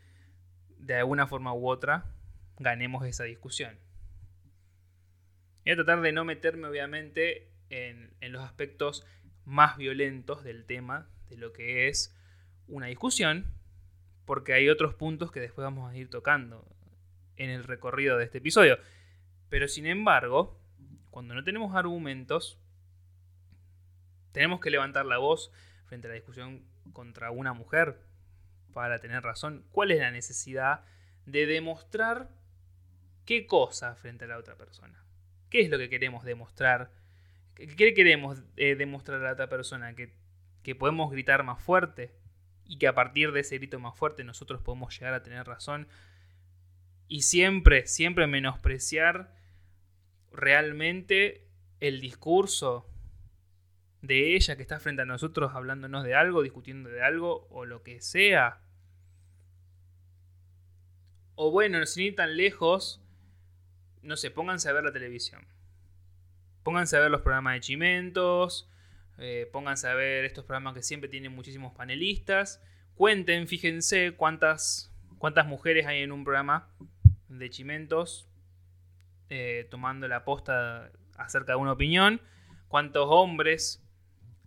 [0.77, 2.13] de alguna forma u otra
[2.57, 3.79] ganemos esa discusión.
[5.63, 9.05] Voy a tratar de no meterme obviamente en, en los aspectos
[9.45, 12.15] más violentos del tema, de lo que es
[12.67, 13.45] una discusión,
[14.25, 16.65] porque hay otros puntos que después vamos a ir tocando
[17.35, 18.77] en el recorrido de este episodio.
[19.49, 20.59] Pero sin embargo,
[21.09, 22.59] cuando no tenemos argumentos,
[24.31, 25.51] tenemos que levantar la voz
[25.85, 27.99] frente a la discusión contra una mujer
[28.73, 29.65] para tener razón.
[29.71, 30.85] ¿Cuál es la necesidad
[31.25, 32.29] de demostrar
[33.25, 35.03] qué cosa frente a la otra persona?
[35.49, 36.91] ¿Qué es lo que queremos demostrar?
[37.55, 39.95] ¿Qué queremos eh, demostrar a otra persona?
[39.95, 40.13] ¿Que,
[40.63, 42.13] ¿Que podemos gritar más fuerte?
[42.65, 45.87] Y que a partir de ese grito más fuerte nosotros podemos llegar a tener razón.
[47.07, 49.33] Y siempre, siempre menospreciar
[50.31, 51.47] realmente
[51.79, 52.87] el discurso
[54.01, 57.83] de ella que está frente a nosotros hablándonos de algo, discutiendo de algo o lo
[57.83, 58.61] que sea.
[61.35, 63.01] O bueno, sin ir tan lejos,
[64.01, 65.45] no sé, pónganse a ver la televisión.
[66.63, 68.69] Pónganse a ver los programas de Chimentos,
[69.17, 72.61] eh, pónganse a ver estos programas que siempre tienen muchísimos panelistas.
[72.95, 76.69] Cuenten, fíjense cuántas, cuántas mujeres hay en un programa
[77.27, 78.27] de Chimentos
[79.29, 82.21] eh, tomando la posta acerca de una opinión.
[82.67, 83.83] Cuántos hombres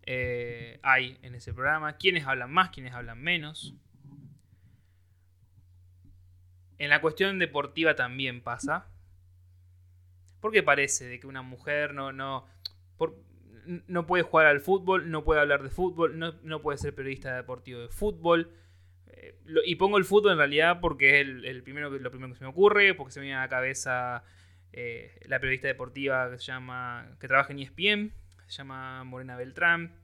[0.05, 3.75] eh, hay en ese programa, quiénes hablan más, quiénes hablan menos.
[6.79, 8.92] En la cuestión deportiva también pasa.
[10.43, 12.47] Porque parece de que una mujer no, no,
[13.87, 17.81] no puede jugar al fútbol, no puede hablar de fútbol, no, puede ser periodista deportivo
[17.81, 18.53] de fútbol?
[19.07, 22.45] Eh, y pongo el fútbol en realidad porque es el, primero, lo primero que se
[22.45, 24.25] me ocurre, porque se me viene a la cabeza
[24.73, 28.13] eh, la periodista deportiva que se llama, que trabaja en ESPN,
[28.47, 29.95] se llama Morena Beltrán.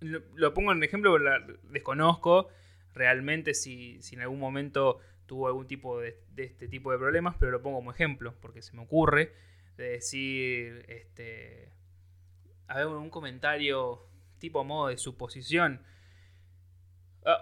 [0.00, 2.48] Lo, pongo en ejemplo porque desconozco
[2.92, 7.62] realmente si, en algún momento tuvo algún tipo de, este tipo de problemas, pero lo
[7.62, 9.32] pongo como ejemplo porque se me ocurre
[9.80, 11.72] de decir, este,
[12.68, 14.06] a ver, un comentario
[14.38, 15.82] tipo modo de suposición.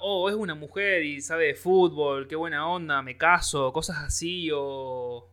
[0.00, 4.50] Oh, es una mujer y sabe de fútbol, qué buena onda, me caso, cosas así,
[4.52, 5.30] o.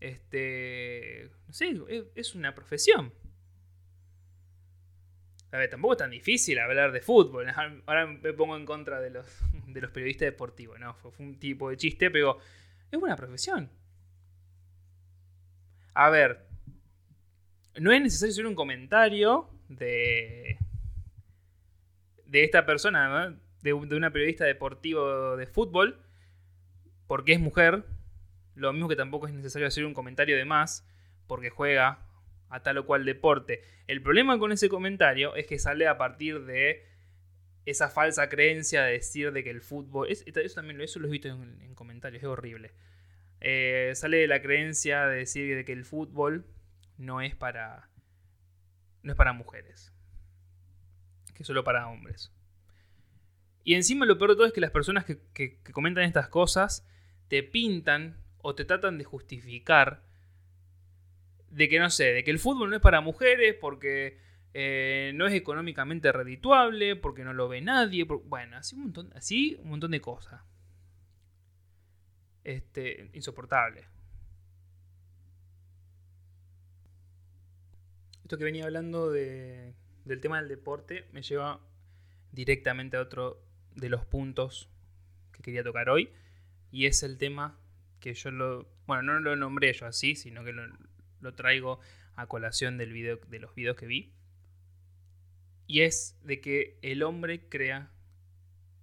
[0.00, 1.30] Este.
[1.46, 1.74] No sé,
[2.14, 3.12] es una profesión.
[5.52, 7.46] A ver, tampoco es tan difícil hablar de fútbol.
[7.86, 9.26] Ahora me pongo en contra de los,
[9.66, 10.94] de los periodistas deportivos, ¿no?
[10.94, 12.38] Fue, un tipo de chiste, pero
[12.90, 13.68] es una profesión.
[15.94, 16.46] A ver,
[17.76, 20.58] no es necesario hacer un comentario de,
[22.26, 26.00] de esta persona, de, de una periodista deportivo de fútbol,
[27.06, 27.84] porque es mujer.
[28.54, 30.86] Lo mismo que tampoco es necesario hacer un comentario de más,
[31.26, 32.06] porque juega
[32.50, 33.62] a tal o cual deporte.
[33.86, 36.84] El problema con ese comentario es que sale a partir de
[37.64, 40.08] esa falsa creencia de decir de que el fútbol...
[40.10, 40.24] eso
[40.54, 42.72] también eso lo he visto en, comentarios, es horrible.
[43.40, 46.46] Eh, sale de la creencia de decir de que el fútbol
[46.98, 47.88] no es para...
[49.02, 49.92] no es para mujeres.
[51.34, 52.32] Que es solo para hombres.
[53.64, 56.86] Y encima lo peor de todo es que las personas que, comentan estas cosas
[57.28, 60.02] te pintan o te tratan de justificar
[61.50, 64.18] de que no sé, de que el fútbol no es para mujeres porque
[64.54, 69.56] eh, no es económicamente redituable, porque no lo ve nadie, bueno, así un montón, así
[69.62, 70.42] un montón de cosas.
[72.44, 73.86] Este, insoportable.
[78.22, 79.74] Esto que venía hablando de,
[80.04, 81.60] del tema del deporte me lleva
[82.32, 83.42] directamente a otro
[83.74, 84.70] de los puntos
[85.32, 86.12] que quería tocar hoy.
[86.70, 87.58] Y es el tema
[87.98, 88.68] que yo lo.
[88.86, 90.62] Bueno, no lo nombré yo así, sino que lo,
[91.20, 91.80] lo traigo
[92.16, 94.12] a colación del video, de los videos que vi.
[95.66, 97.90] Y es de que el hombre crea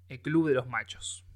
[0.09, 1.26] el club de los machos.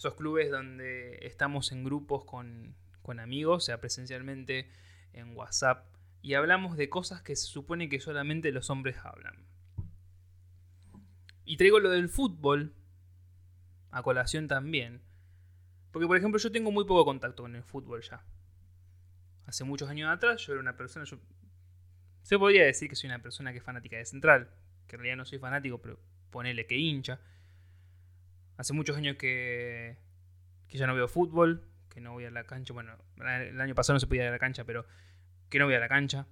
[0.00, 4.66] Esos clubes donde estamos en grupos con, con amigos, sea presencialmente
[5.12, 9.44] en WhatsApp, y hablamos de cosas que se supone que solamente los hombres hablan.
[11.44, 12.72] Y traigo lo del fútbol,
[13.90, 15.02] a colación también.
[15.90, 18.24] Porque, por ejemplo, yo tengo muy poco contacto con el fútbol ya.
[19.44, 21.04] Hace muchos años atrás yo era una persona,
[22.22, 24.48] se podría decir que soy una persona que es fanática de Central,
[24.86, 27.20] que en realidad no soy fanático, pero ponele que hincha.
[28.60, 29.96] Hace muchos años que,
[30.68, 32.74] que ya no veo fútbol, que no voy a la cancha.
[32.74, 34.84] Bueno, el año pasado no se podía ir a la cancha, pero
[35.48, 36.26] que no voy a la cancha.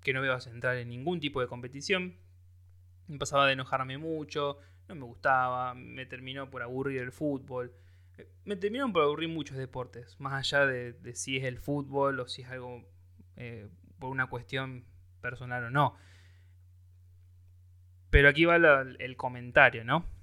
[0.00, 2.14] Que no veo a Central en ningún tipo de competición.
[3.08, 7.74] Me pasaba de enojarme mucho, no me gustaba, me terminó por aburrir el fútbol.
[8.16, 12.28] Eh, me terminaron por aburrir muchos deportes, más allá de, si es el fútbol o
[12.28, 12.88] si es algo
[13.34, 14.84] eh, por una cuestión
[15.20, 15.96] personal o no.
[18.10, 18.54] Pero aquí va
[19.00, 20.19] el comentario, ¿no?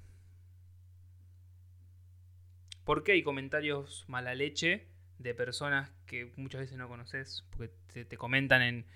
[2.88, 4.86] ¿Por qué hay comentarios mala leche
[5.18, 7.44] de personas que muchas veces no conoces?
[7.50, 8.86] Porque te, comentan en,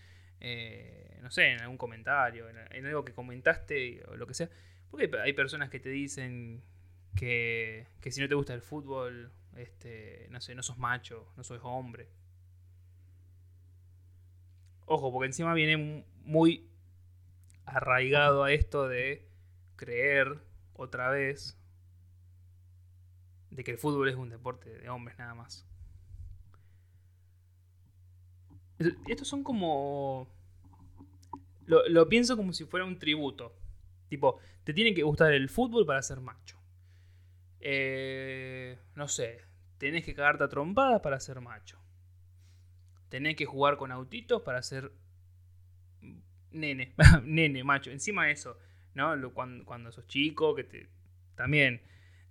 [0.41, 4.49] eh, no sé, en algún comentario, en, algo que comentaste o lo que sea.
[4.91, 6.63] Porque hay personas que te dicen
[7.15, 11.45] que, que si no te gusta el fútbol, este, no sé, no sos macho, no
[11.45, 12.09] sos hombre.
[14.87, 16.67] Ojo, porque encima viene muy
[17.67, 19.29] arraigado a esto de
[19.77, 20.39] creer
[20.73, 21.62] otra vez
[23.53, 25.67] de que el fútbol es un deporte de hombres nada más.
[29.07, 30.29] Estos son como...
[31.67, 33.55] Lo, pienso como si fuera un tributo.
[34.09, 36.59] Tipo, te tiene que gustar el fútbol para ser macho.
[37.61, 39.43] Eh, no sé,
[39.79, 41.79] tenés que cagarte a trompadas para ser macho.
[43.09, 44.93] Tenés que jugar con autitos para ser
[46.51, 47.91] nene, nene, macho.
[47.91, 48.59] Encima de eso,
[48.95, 49.15] ¿no?
[49.33, 50.89] Cuando, cuando sos chico, que te...
[51.37, 51.83] También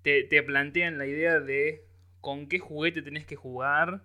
[0.01, 1.85] te, plantean la idea de
[2.19, 4.03] con qué juguete tenés que jugar.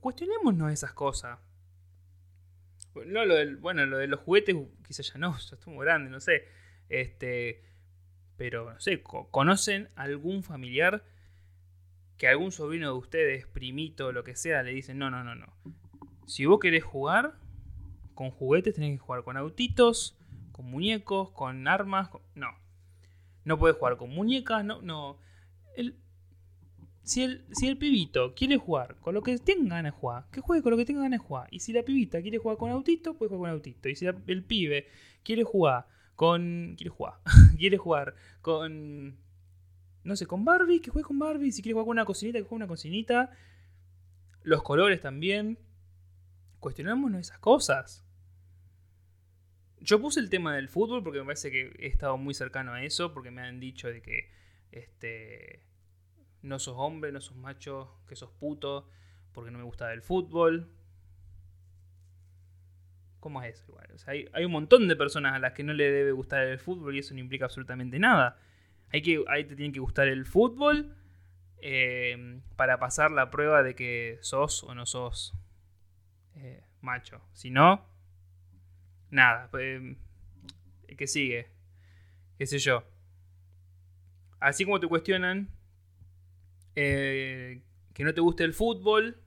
[0.00, 1.38] Cuestionémonos esas cosas.
[3.06, 6.20] No, lo del, bueno, lo de los juguetes quizás ya no, ya muy grande, no
[6.20, 6.44] sé.
[6.88, 7.62] Este,
[8.36, 11.04] pero no sé, ¿conocen algún familiar
[12.16, 15.54] que algún sobrino de ustedes, primito, lo que sea, le dicen, no, no, no, no.
[16.26, 17.34] Si vos querés jugar
[18.14, 20.18] con juguetes, tenés que jugar con autitos,
[20.50, 22.10] con muñecos, con armas.
[22.34, 22.50] No.
[23.44, 25.18] No puedes jugar con muñecas, no, no
[27.08, 30.42] si, el, si el pibito quiere jugar con lo que tenga ganas de jugar, que
[30.42, 31.48] juegue con lo que tenga ganas de jugar.
[31.50, 33.88] Y si la pibita quiere jugar con autito, puede jugar con autito.
[33.88, 34.88] Y si el pibe
[35.22, 35.86] quiere jugar
[36.16, 36.74] con.
[36.76, 37.14] Quiere jugar.
[37.56, 39.16] quiere jugar con.
[40.04, 41.50] No sé, con Barbie, que juegue con Barbie.
[41.50, 43.30] Si quiere jugar con una cocinita, que juegue con una cocinita.
[44.42, 45.58] Los colores también.
[46.60, 48.04] Cuestionémonos esas cosas.
[49.80, 52.82] Yo puse el tema del fútbol porque me parece que he estado muy cercano a
[52.82, 54.28] eso, porque me han dicho de que
[54.72, 55.67] este
[56.42, 58.88] no sos hombre, no sos macho, que sos puto,
[59.32, 60.70] porque no me gusta el fútbol.
[63.20, 63.64] ¿Cómo es eso?
[63.68, 63.88] Igual?
[64.32, 67.00] hay, un montón de personas a las que no le debe gustar el fútbol y
[67.00, 68.38] eso no implica absolutamente nada.
[68.90, 70.94] Hay que, ahí te tiene que gustar el fútbol
[71.60, 75.34] eh, para pasar la prueba de que sos o no sos
[76.36, 77.20] eh, macho.
[77.32, 77.84] Si no,
[79.10, 79.48] nada.
[79.50, 79.82] Pues,
[80.96, 81.48] ¿Qué sigue?
[82.38, 82.84] ¿Qué sé yo?
[84.40, 85.48] Así como te cuestionan
[86.80, 87.60] eh,
[87.92, 89.20] que no te guste el fútbol,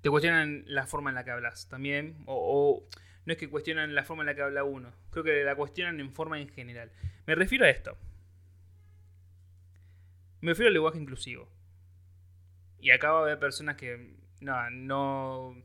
[0.00, 2.22] te cuestionan la forma en la que hablas también.
[2.26, 2.86] O,
[3.26, 5.98] no es que cuestionan la forma en la que habla uno, creo que la cuestionan
[5.98, 6.92] en forma en general.
[7.26, 7.98] Me refiero a esto.
[10.40, 11.48] Me refiero al lenguaje inclusivo.
[12.78, 15.56] Y acá va a haber personas que no, no,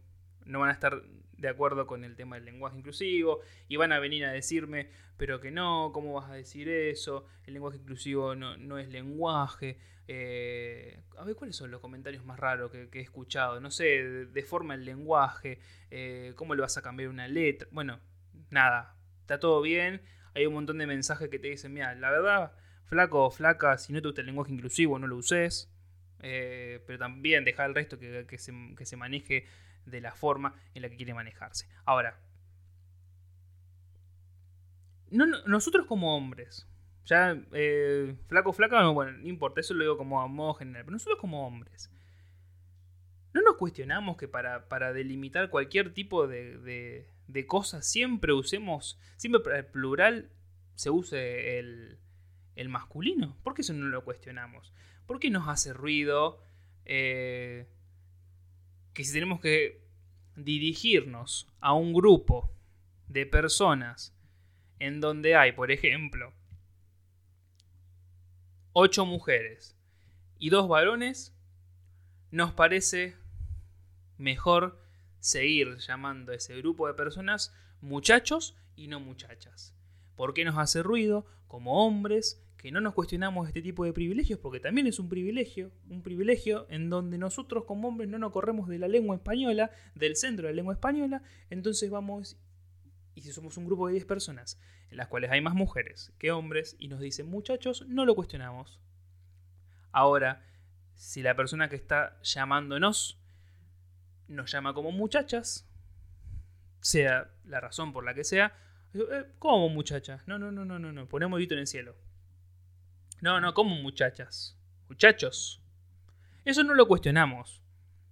[0.46, 1.04] no van a estar
[1.40, 5.40] de acuerdo con el tema del lenguaje inclusivo y van a venir a decirme, pero
[5.40, 7.26] que no, ¿cómo vas a decir eso?
[7.46, 9.78] El lenguaje inclusivo no, es lenguaje.
[10.08, 13.60] Eh, a ver, ¿cuáles son los comentarios más raros que, he escuchado?
[13.60, 15.60] No sé, deforma el lenguaje,
[15.92, 17.68] eh, ¿cómo le vas a cambiar una letra?
[17.72, 18.00] Bueno,
[18.50, 20.02] nada, está todo bien.
[20.36, 22.54] Hay un montón de mensajes que te dicen, mira, la verdad,
[22.86, 25.72] flaco o flaca, si no te gusta el lenguaje inclusivo, no lo uses.
[26.22, 29.46] Eh, pero también deja el resto que, se, que se maneje
[29.90, 31.68] de la forma en la que quiere manejarse.
[31.86, 32.20] Ahora,
[35.12, 36.68] no, nosotros como hombres,
[37.06, 40.84] ya eh, flaco, flaca, no, bueno, no importa, eso lo digo como a modo general,
[40.84, 41.92] pero nosotros como hombres,
[43.34, 49.42] no nos cuestionamos que para, para delimitar cualquier tipo de, de, cosas siempre usemos, siempre
[49.42, 50.32] para el plural
[50.76, 52.00] se use el,
[52.56, 53.38] el masculino.
[53.44, 54.74] ¿Por qué eso no lo cuestionamos?
[55.06, 56.44] ¿Por qué nos hace ruido?
[56.86, 57.68] Eh,
[58.94, 59.82] que si tenemos que
[60.36, 62.50] dirigirnos a un grupo
[63.08, 64.16] de personas
[64.80, 66.34] en donde hay, por ejemplo,
[68.74, 69.76] ocho mujeres
[70.38, 71.34] y dos varones,
[72.32, 73.16] nos parece
[74.18, 74.82] mejor
[75.20, 79.76] seguir llamando a ese grupo de personas muchachos y no muchachas.
[80.16, 84.38] ¿Por qué nos hace ruido como hombres que no nos cuestionamos este tipo de privilegios,
[84.38, 88.68] porque también es un privilegio, un privilegio en donde nosotros como hombres no nos corremos
[88.68, 92.38] de la lengua española, del centro de la lengua española, entonces vamos,
[93.16, 94.60] y si somos un grupo de 10 personas,
[94.92, 98.82] en las cuales hay más mujeres que hombres, y nos dicen muchachos, no lo cuestionamos.
[99.94, 100.46] Ahora,
[100.96, 103.22] si la persona que está llamándonos
[104.28, 105.66] nos llama como muchachas,
[106.82, 108.54] sea la razón por la que sea,
[108.94, 110.28] eh, ¿cómo muchachas?
[110.28, 111.96] No, no, no, no, no, no, ponemos grito en el cielo.
[113.22, 114.58] No, no, como muchachas.
[114.88, 115.62] Muchachos.
[116.46, 117.62] Eso no lo cuestionamos.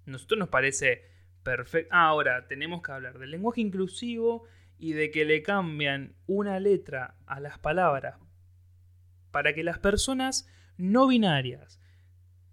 [0.06, 1.04] Nosotros nos parece
[1.44, 1.94] perfecto.
[1.96, 4.46] ahora, tenemos que hablar del lenguaje inclusivo
[4.80, 8.18] y de que le cambian una letra a las palabras
[9.32, 11.80] para que las personas no binarias,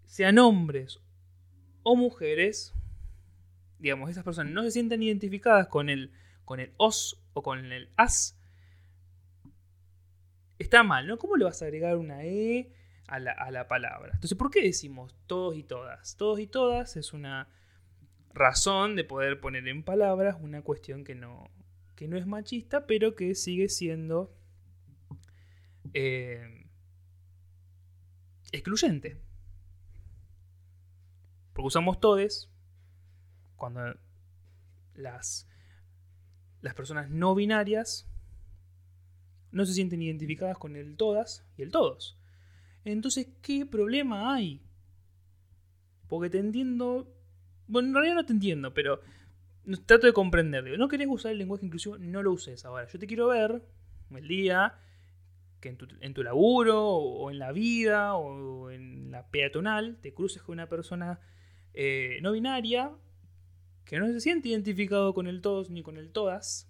[0.07, 1.01] sean hombres
[1.83, 2.75] o mujeres,
[3.79, 6.13] digamos, esas personas no se sientan identificadas con el,
[6.45, 8.39] con el os o con el as,
[10.65, 11.19] está mal, ¿no?
[11.19, 12.73] ¿Cómo le vas a agregar una E
[13.07, 14.13] a la, palabra?
[14.15, 16.17] Entonces, ¿por qué decimos todos y todas?
[16.17, 17.49] Todos y todas es una
[18.33, 21.51] razón de poder poner en palabras una cuestión que no,
[21.95, 24.35] que no es machista, pero que sigue siendo
[25.93, 26.67] eh,
[28.53, 29.21] excluyente.
[31.53, 32.51] Porque usamos todes
[33.57, 33.95] cuando
[34.95, 35.49] las,
[36.61, 38.09] las personas no binarias
[39.55, 42.19] no se sienten identificadas con el todas y el todos.
[42.85, 44.61] Entonces, ¿qué problema hay?
[46.09, 47.11] Porque te entiendo.
[47.67, 49.01] Bueno, en realidad no te entiendo, pero
[49.87, 50.79] trato de comprender.
[50.79, 52.87] no querés usar el lenguaje inclusivo, no lo uses ahora.
[52.89, 53.63] Yo te quiero ver
[54.11, 54.75] el día
[55.61, 60.13] que en tu, en tu laburo, o en la vida, o en la peatonal, te
[60.13, 61.21] cruces con una persona
[61.73, 62.93] eh, no binaria
[63.85, 66.69] que no se siente identificado con el todos ni con el todas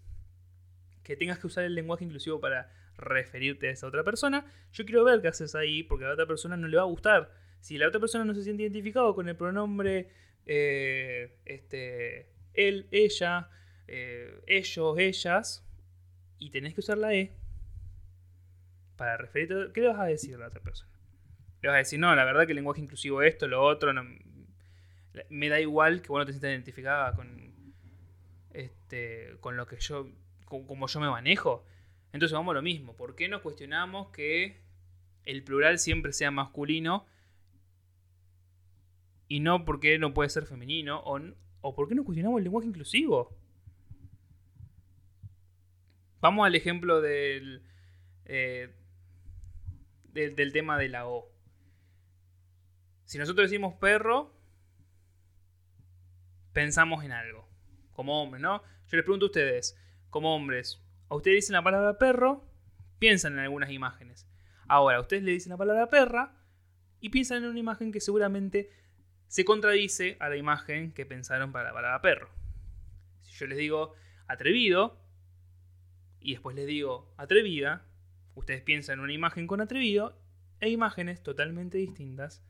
[1.05, 4.45] que tengas que usar el lenguaje inclusivo para referirte a esa otra persona.
[4.73, 6.87] Yo quiero ver qué haces ahí, porque a la otra persona no le va a
[6.87, 7.31] gustar.
[7.61, 10.09] Si la otra persona no se siente identificado con el pronombre
[10.47, 13.49] eh, este, él, ella,
[13.87, 15.67] eh, ellos, ellas,
[16.39, 17.37] y tenés que usar la E
[18.97, 20.93] para referirte, ¿qué le vas a decir a la otra persona?
[21.63, 23.93] Le vas a decir, no, la verdad que el lenguaje inclusivo esto, lo otro,
[25.29, 27.53] me da igual que vos no te sientas identificada con,
[28.53, 30.09] este, con lo que yo
[30.45, 31.65] como yo me manejo.
[32.13, 32.97] Entonces vamos a lo mismo.
[32.97, 34.61] ¿Por qué no cuestionamos que
[35.25, 37.07] el plural siempre sea masculino?
[39.27, 41.01] Y no porque no puede ser femenino.
[41.05, 41.21] O,
[41.61, 43.37] o por qué no cuestionamos el lenguaje inclusivo.
[46.21, 47.63] Vamos al ejemplo del,
[48.27, 48.75] eh,
[50.05, 51.31] del, del tema de la O.
[53.05, 54.33] Si nosotros decimos perro,
[56.53, 57.47] pensamos en algo.
[57.93, 58.63] Como hombre, ¿no?
[58.89, 59.77] Yo les pregunto a ustedes,
[60.15, 62.49] como hombres, a ustedes dicen la palabra perro,
[63.01, 64.29] piensan en algunas imágenes.
[64.69, 66.37] Ahora, a ustedes le dicen la palabra perra
[67.01, 68.71] y piensan en una imagen que seguramente
[69.27, 72.31] se contradice a la imagen que pensaron para la palabra perro.
[73.23, 73.95] Si yo les digo
[74.29, 75.03] atrevido
[76.21, 77.85] y después les digo atrevida,
[78.37, 80.17] ustedes piensan en una imagen con atrevido
[80.61, 82.41] e imágenes totalmente distintas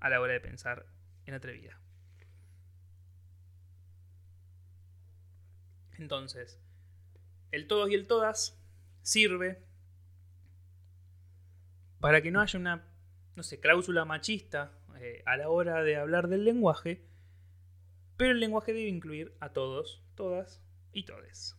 [0.00, 0.86] a la hora de pensar
[1.26, 1.78] en atrevida.
[5.98, 6.63] Entonces,
[7.54, 8.58] el todos y el todas
[9.02, 9.62] sirve
[12.00, 12.84] para que no haya una,
[13.36, 17.02] no sé, cláusula machista eh, a la hora de hablar del lenguaje,
[18.16, 21.56] pero el lenguaje debe incluir a todos, todas y todes.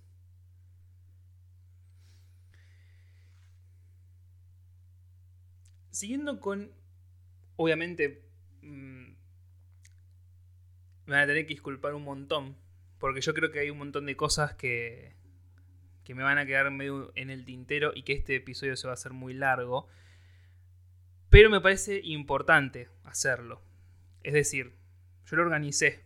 [5.89, 6.71] Siguiendo con,
[7.55, 8.27] obviamente,
[8.61, 9.15] mm,
[11.05, 12.57] me van a tener que disculpar un montón,
[12.99, 15.15] porque yo creo que hay un montón de cosas que,
[16.05, 18.91] que me van a quedar medio en el tintero y que este episodio se va
[18.91, 19.89] a hacer muy largo.
[21.29, 23.61] Pero me parece importante hacerlo.
[24.23, 24.73] Es decir,
[25.25, 26.05] yo lo organicé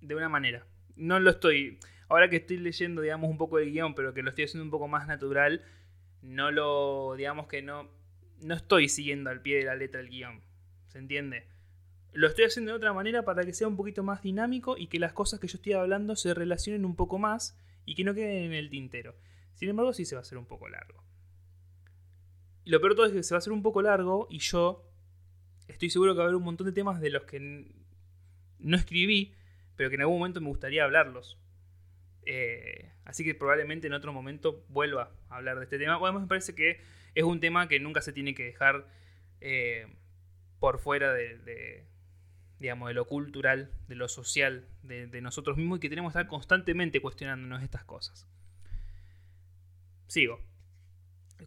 [0.00, 0.66] de una manera.
[0.96, 1.78] No lo estoy.
[2.08, 4.70] Ahora que estoy leyendo, digamos, un poco el guion, pero que lo estoy haciendo un
[4.70, 5.64] poco más natural,
[6.22, 7.14] no lo.
[7.16, 7.88] digamos que no.
[8.42, 10.42] No estoy siguiendo al pie de la letra el guion.
[10.88, 11.46] ¿Se entiende?
[12.12, 14.98] Lo estoy haciendo de otra manera para que sea un poquito más dinámico y que
[14.98, 18.44] las cosas que yo estoy hablando se relacionen un poco más y que no queden
[18.44, 19.14] en el tintero.
[19.54, 21.04] Sin embargo, sí se va a hacer un poco largo.
[22.64, 24.90] Y lo peor todo es que se va a hacer un poco largo y yo
[25.68, 27.40] estoy seguro que va a haber un montón de temas de los que
[28.58, 29.34] no escribí,
[29.76, 31.38] pero que en algún momento me gustaría hablarlos.
[32.26, 35.96] Eh, así que probablemente en otro momento vuelva a hablar de este tema.
[35.96, 36.80] Bueno, me parece que
[37.14, 38.86] es un tema que nunca se tiene que dejar
[39.40, 39.86] eh,
[40.58, 41.86] por fuera de,
[42.60, 46.28] digamos, de lo cultural, de lo social, de, nosotros mismos y que tenemos que estar
[46.28, 48.28] constantemente cuestionándonos estas cosas.
[50.06, 50.40] Sigo.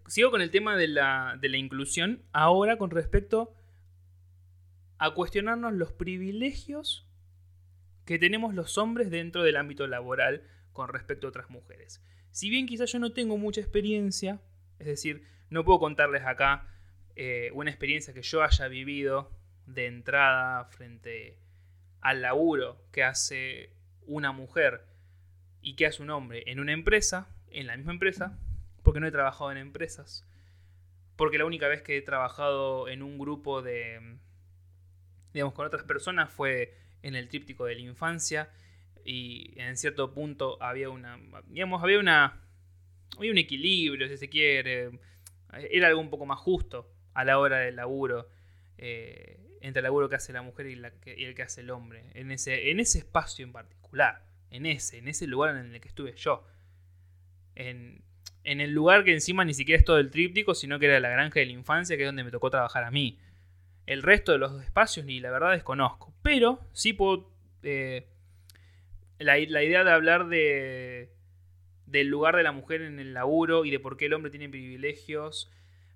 [0.07, 3.53] sigo con el tema de la, inclusión, ahora con respecto
[4.97, 7.07] a cuestionarnos los privilegios
[8.05, 10.41] que tenemos los hombres dentro del ámbito laboral
[10.71, 12.03] con respecto a otras mujeres.
[12.31, 14.41] Si bien quizás yo no tengo mucha experiencia,
[14.79, 16.67] es decir, no puedo contarles acá
[17.15, 19.31] eh, una experiencia que yo haya vivido
[19.65, 21.37] de entrada frente
[22.01, 23.71] al laburo que hace
[24.05, 24.85] una mujer
[25.61, 28.37] y que hace un hombre en una empresa, en la misma empresa,
[28.83, 30.27] porque no he trabajado en empresas,
[31.15, 34.17] porque la única vez que he trabajado en un grupo de,
[35.33, 38.49] digamos, con otras personas fue en el tríptico de la infancia
[39.05, 42.41] y en cierto punto había una, digamos, había una,
[43.17, 44.91] había un equilibrio, si se quiere,
[45.69, 48.29] era algo un poco más justo a la hora del laburo,
[48.77, 50.73] eh, entre el laburo que hace la mujer y,
[51.23, 55.07] el que hace el hombre, en ese, en ese espacio en particular, en ese, en
[55.07, 56.45] ese lugar en el que estuve yo.
[57.55, 58.03] En,
[58.43, 61.09] en el lugar que encima ni siquiera es todo el tríptico, sino que era la
[61.09, 63.17] granja de la infancia, que es donde me tocó trabajar a mí.
[63.85, 66.13] El resto de los espacios ni la verdad desconozco.
[66.21, 67.31] Pero sí puedo...
[67.63, 68.05] Eh,
[69.17, 71.13] la, idea de hablar de,
[71.85, 74.49] del lugar de la mujer en el laburo y de por qué el hombre tiene
[74.49, 75.49] privilegios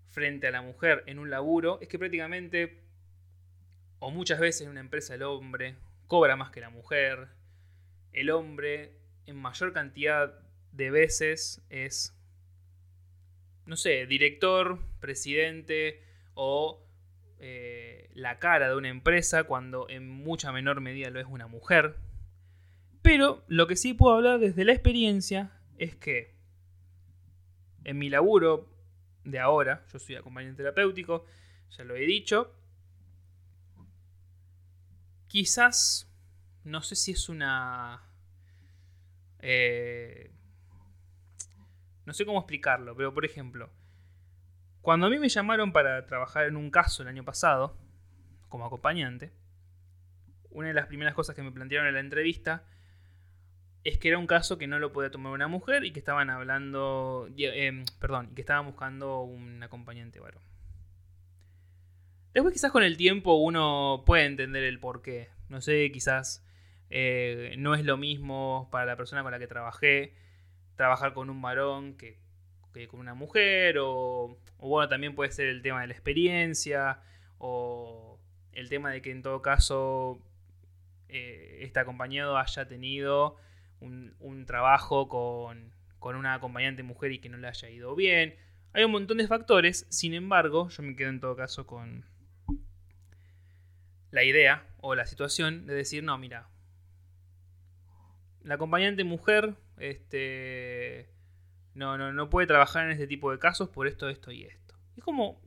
[0.09, 2.86] frente a la mujer en un laburo es que prácticamente,
[3.99, 5.75] o muchas veces en una empresa el hombre
[6.07, 7.29] cobra más que la mujer.
[8.13, 8.93] El hombre
[9.25, 10.39] en mayor cantidad
[10.71, 12.15] de veces es,
[13.65, 16.01] no sé, director, presidente
[16.33, 16.83] o
[17.39, 21.97] eh, la cara de una empresa cuando en mucha menor medida lo es una mujer.
[23.01, 26.35] Pero lo que sí puedo hablar desde la experiencia es que
[27.83, 28.69] en mi laburo
[29.23, 31.25] de ahora, yo soy acompañante terapéutico,
[31.69, 32.53] ya lo he dicho,
[35.28, 36.09] quizás,
[36.63, 38.03] no sé si es una...
[39.39, 40.32] Eh,
[42.05, 43.69] no sé cómo explicarlo, pero por ejemplo,
[44.82, 47.78] cuando a mí me llamaron para trabajar en un caso el año pasado,
[48.47, 49.34] como acompañante,
[50.49, 52.63] una de las primeras cosas que me plantearon en la entrevista
[53.84, 56.30] es que era un caso que no lo podía tomar una mujer y que estaban
[56.30, 60.41] hablando, eh, perdón, que estaban buscando un acompañante varón.
[62.38, 65.29] Después quizás con el tiempo uno puede entender el por qué.
[65.49, 66.45] No sé, quizás
[66.91, 70.13] eh, no es lo mismo para la persona con la que trabajé
[70.75, 72.19] trabajar con un varón que
[72.91, 77.01] con una mujer, o, bueno, también puede ser el tema de la experiencia,
[77.39, 78.19] o
[78.51, 80.21] el tema de que en todo caso
[81.09, 83.38] eh, este acompañado haya tenido
[83.79, 88.35] un, trabajo con, con, una acompañante mujer y que no le haya ido bien.
[88.73, 92.05] Hay un montón de factores, sin embargo, yo me quedo en todo caso con
[94.11, 96.49] la idea o la situación de decir, no, mira,
[98.43, 101.09] la acompañante mujer, este
[101.77, 104.75] no, no, no puede trabajar en este tipo de casos por esto, esto y esto.
[104.95, 105.39] Es como.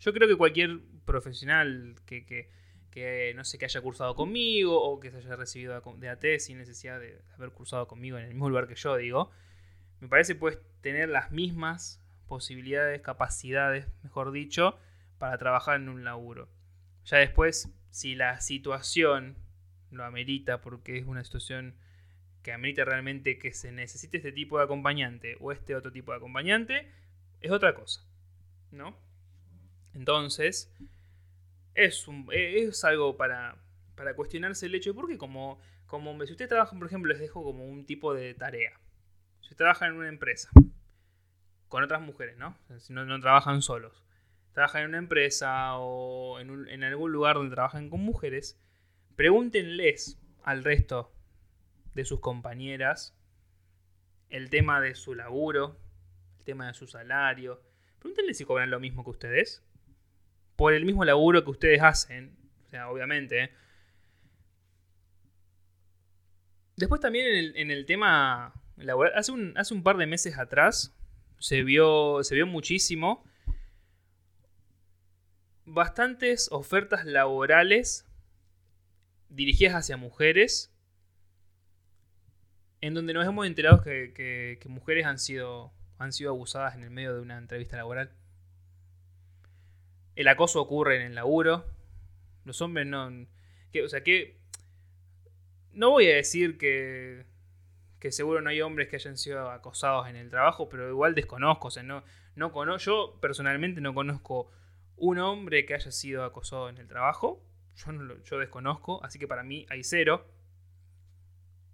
[0.00, 5.10] Yo creo que cualquier profesional que, que, no sé, que haya cursado conmigo o que
[5.10, 8.66] se haya recibido de AT sin necesidad de haber cursado conmigo en el mismo lugar
[8.66, 9.30] que yo, digo,
[10.00, 14.78] me parece puedes tener las mismas posibilidades, capacidades, mejor dicho,
[15.18, 16.48] para trabajar en un laburo.
[17.04, 19.36] Ya después, si la situación
[19.90, 21.74] lo amerita, porque es una situación
[22.42, 26.18] que amerita realmente que se necesite este tipo de acompañante o este otro tipo de
[26.18, 26.90] acompañante,
[27.40, 28.04] es otra cosa.
[28.70, 28.96] ¿No?
[29.94, 30.72] Entonces,
[31.74, 33.56] es, es algo para,
[33.94, 37.64] para cuestionarse el hecho porque como, como si ustedes trabajan, por ejemplo, les dejo como
[37.66, 38.72] un tipo de tarea.
[39.40, 40.50] Si ustedes trabajan en una empresa
[41.68, 42.56] con otras mujeres, ¿no?
[42.78, 44.04] Si no, no trabajan solos.
[44.54, 48.56] Trabajan en una empresa o en, algún lugar donde trabajan con mujeres,
[49.16, 51.12] pregúntenles al resto
[51.94, 53.16] de sus compañeras,
[54.30, 55.76] el tema de su laburo,
[56.38, 57.60] el tema de su salario.
[57.98, 59.64] Pregúntenle si cobran lo mismo que ustedes.
[60.54, 62.36] Por el mismo laburo que ustedes hacen.
[62.66, 63.50] O sea, obviamente.
[66.76, 69.14] Después también en el, tema laboral.
[69.16, 70.94] Hace un, hace un par de meses atrás
[71.40, 73.24] se vio, se vio muchísimo.
[75.66, 78.06] Bastantes ofertas laborales
[79.30, 80.70] dirigidas hacia mujeres
[82.82, 87.14] en donde nos hemos enterado que, mujeres han sido, han sido abusadas en el medio
[87.14, 88.10] de una entrevista laboral.
[90.16, 91.64] El acoso ocurre en el laburo.
[92.44, 93.06] Los hombres no...
[93.06, 94.36] o sea, que...
[95.72, 97.24] No voy a decir que,
[98.00, 101.68] que seguro no hay hombres que hayan sido acosados en el trabajo, pero igual desconozco.
[101.68, 102.04] O sea, no,
[102.36, 104.50] no conozco, yo personalmente no conozco
[104.96, 107.42] un hombre que haya sido acosado en el trabajo.
[107.76, 110.26] Yo, no yo desconozco, así que para mí hay cero.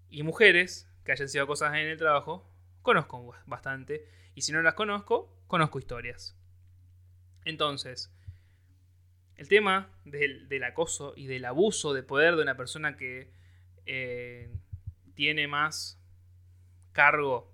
[0.09, 2.49] Y mujeres que hayan sido cosas en el trabajo,
[2.83, 4.07] conozco bastante.
[4.35, 6.37] Y si no las conozco, conozco historias.
[7.45, 8.13] Entonces,
[9.37, 13.31] el tema del, acoso y del abuso de poder de una persona que
[13.87, 14.51] eh,
[15.15, 15.99] tiene más
[16.93, 17.51] cargo,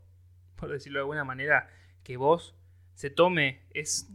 [0.57, 1.71] por decirlo de alguna manera,
[2.03, 2.55] que vos,
[2.95, 4.11] se tome, es...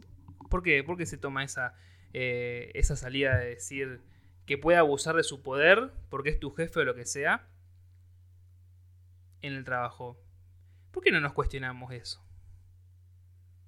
[0.52, 0.84] ¿Por qué?
[0.84, 1.74] ¿Por qué se toma esa,
[2.14, 4.02] eh, esa salida de decir
[4.46, 7.48] que puede abusar de su poder porque es tu jefe o lo que sea
[9.42, 10.20] en el trabajo?
[10.92, 12.24] ¿Por qué no nos cuestionamos eso?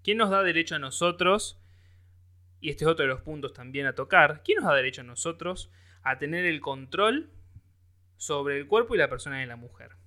[0.04, 1.58] ¿Quién nos da derecho a nosotros
[2.64, 5.04] y este es otro de los puntos también a tocar, ¿quién nos da derecho a
[5.04, 5.70] nosotros
[6.02, 7.30] a tener el control
[8.16, 9.98] sobre el cuerpo y la persona de la mujer?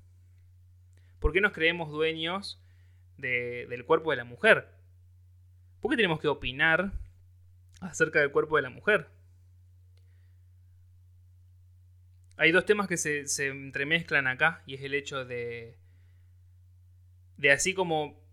[1.20, 2.62] ¿Por qué nos creemos dueños
[3.18, 4.75] del cuerpo de la mujer?
[5.80, 6.92] ¿Por qué tenemos que opinar
[7.80, 9.08] acerca del cuerpo de la mujer?
[12.38, 15.78] Hay dos temas que se, se entremezclan acá y es el hecho de,
[17.38, 18.26] de así como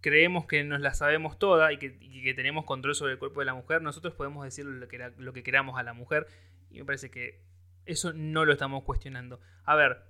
[0.00, 3.54] creemos que nos la sabemos toda y que, tenemos control sobre el cuerpo de la
[3.54, 6.26] mujer, nosotros podemos decir lo que, lo que queramos a la mujer.
[6.70, 7.40] Y me parece que
[7.86, 9.40] eso no lo estamos cuestionando.
[9.64, 10.02] A ver,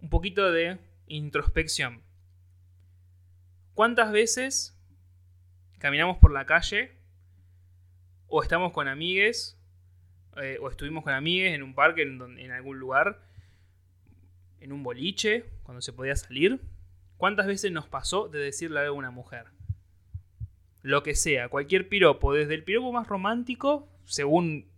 [0.00, 2.02] un poquito de introspección.
[3.74, 4.73] ¿Cuántas veces
[5.84, 6.92] caminamos por la calle
[8.26, 9.60] o estamos con amigues
[10.40, 13.20] eh, o estuvimos con amigues en un parque, en, algún lugar,
[14.60, 16.58] en un boliche, cuando se podía salir?
[17.18, 19.44] ¿Cuántas veces nos pasó de decirle algo a una mujer?
[20.80, 24.70] Lo que sea, cualquier piropo, desde el piropo más romántico, según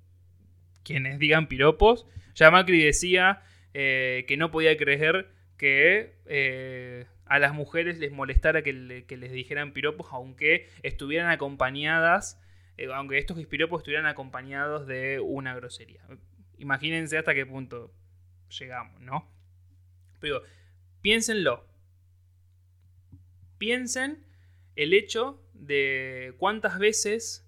[0.82, 2.04] quienes digan piropos.
[2.34, 3.44] Ya Macri decía
[3.74, 9.72] eh, que no podía creer que eh, a las mujeres les molestara que, les dijeran
[9.72, 12.40] piropos, aunque estuvieran acompañadas,
[12.76, 16.02] eh, aunque estos piropos estuvieran acompañados de una grosería.
[16.58, 17.92] Imagínense hasta qué punto
[18.58, 19.28] llegamos, ¿no?
[20.20, 20.42] Pero
[21.02, 21.66] piénsenlo,
[23.58, 24.24] piensen
[24.76, 27.46] el hecho de cuántas veces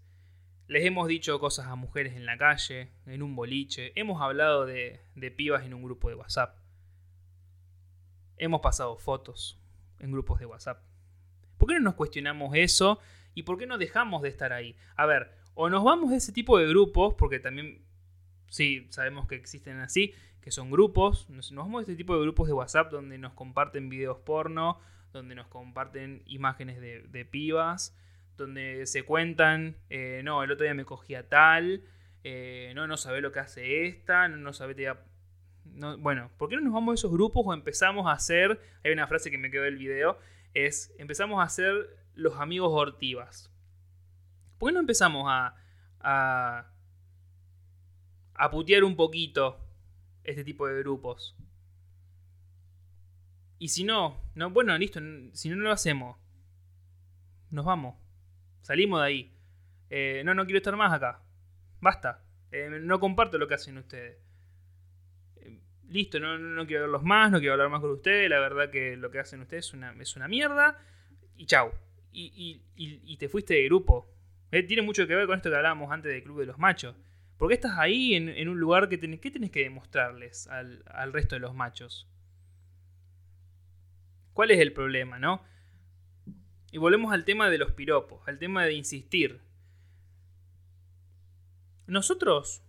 [0.67, 5.01] les hemos dicho cosas a mujeres en la calle, en un boliche, hemos hablado de,
[5.37, 6.59] pibas en un grupo de WhatsApp,
[8.37, 9.59] hemos pasado fotos
[10.01, 10.83] en grupos de WhatsApp.
[11.59, 13.01] ¿Por qué no nos cuestionamos eso
[13.35, 14.77] y por qué no dejamos de estar ahí?
[14.97, 17.85] A ver, o nos vamos de ese tipo de grupos, porque también,
[18.49, 22.47] sí, sabemos que existen así, que son grupos, nos, vamos de este tipo de grupos
[22.47, 24.81] de WhatsApp donde nos comparten videos porno,
[25.13, 27.97] donde nos comparten imágenes de, pibas,
[28.37, 31.83] donde se cuentan, eh, no, el otro día me cogía tal,
[32.23, 34.77] eh, no, no sabe lo que hace esta, no, no sabe...
[35.79, 38.91] No, bueno, ¿por qué no nos vamos a esos grupos o empezamos a hacer, hay
[38.91, 40.19] una frase que me quedó del video,
[40.53, 43.53] es empezamos a hacer los amigos hortivas.
[44.59, 45.55] ¿Por qué no empezamos a,
[46.01, 46.73] a,
[48.35, 49.61] a putear un poquito
[50.25, 51.37] este tipo de grupos?
[53.61, 55.01] Y si no, no, bueno, listo,
[55.33, 56.17] si no, lo hacemos,
[57.51, 57.97] nos vamos.
[58.63, 59.37] Salimos de ahí.
[59.91, 61.23] Eh, no, no quiero estar más acá.
[61.81, 62.25] Basta.
[62.51, 64.28] Eh, no comparto lo que hacen ustedes.
[65.89, 68.29] Eh, listo, no, no, quiero verlos más, no quiero hablar más con ustedes.
[68.31, 70.79] La verdad que lo que hacen ustedes es una, es una mierda.
[71.37, 71.73] Y chau.
[72.13, 74.11] Y, y, te fuiste de grupo.
[74.51, 76.97] tiene mucho que ver con esto que hablábamos antes del Club de los Machos.
[77.37, 81.13] ¿Por qué estás ahí en, un lugar que tenés, ¿qué tenés que demostrarles al, al
[81.13, 82.09] resto de los machos?
[84.33, 85.45] ¿Cuál es el problema, no?
[86.73, 89.41] Y volvemos al tema de los piropos, al tema de insistir.
[91.87, 92.63] Nosotros.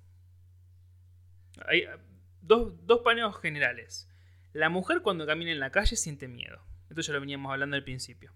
[2.42, 4.10] Dos, dos paneos generales.
[4.54, 6.62] La mujer cuando camina en la calle siente miedo.
[6.90, 8.34] Esto ya lo veníamos hablando al principio.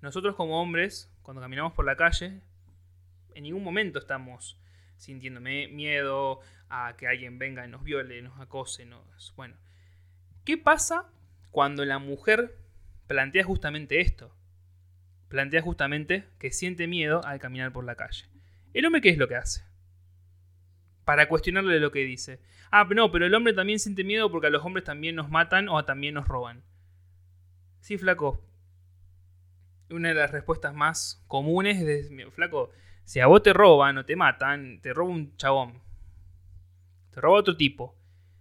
[0.00, 2.40] Nosotros como hombres, cuando caminamos por la calle,
[3.34, 4.60] en ningún momento estamos
[4.96, 8.86] sintiendo miedo a que alguien venga y nos viole, nos acose.
[9.36, 9.56] Bueno,
[10.44, 11.06] ¿qué pasa
[11.50, 12.54] cuando la mujer
[13.08, 14.32] plantea justamente esto.
[15.28, 18.26] Plantea justamente que siente miedo al caminar por la calle.
[18.72, 19.64] ¿El hombre qué es lo que hace?
[21.08, 22.38] Para cuestionarle lo que dice.
[22.70, 25.70] Ah, no, pero el hombre también siente miedo porque a los hombres también nos matan
[25.70, 26.62] o también nos roban.
[27.80, 28.44] Sí, flaco.
[29.88, 32.72] Una de las respuestas más comunes es, flaco,
[33.06, 35.80] si a vos te roban o te matan, te roba un chabón.
[37.10, 37.96] Te roba otro tipo.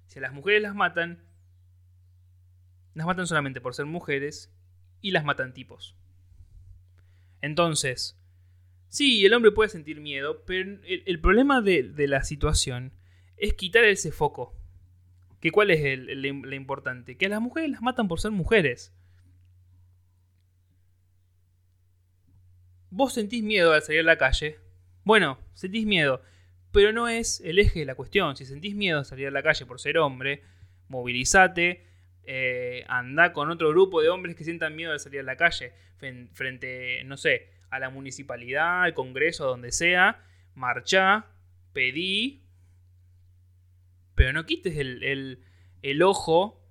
[0.08, 1.24] Si a las mujeres las matan,
[2.96, 4.54] las matan solamente por ser mujeres
[5.00, 5.96] y las matan tipos.
[7.40, 8.17] Entonces,
[8.90, 12.94] sí, el hombre puede sentir miedo, pero el, problema de, la situación
[13.38, 14.54] es quitar ese foco.
[15.40, 17.18] ¿Que ¿Cuál es el, importante?
[17.18, 18.94] Que a las mujeres las matan por ser mujeres.
[22.90, 24.58] Vos sentís miedo al salir a la calle.
[25.04, 26.22] Bueno, sentís miedo,
[26.72, 28.36] pero no es el eje de la cuestión.
[28.36, 30.42] Si sentís miedo al salir a la calle por ser hombre,
[30.88, 31.86] movilizate,
[32.24, 35.74] eh, anda con otro grupo de hombres que sientan miedo de salir a la calle,
[36.34, 40.24] frente, no sé, a la municipalidad, al Congreso, donde sea,
[40.56, 41.28] marcha,
[41.74, 42.44] pedí,
[44.16, 45.44] pero no quites el,
[45.82, 46.64] el ojo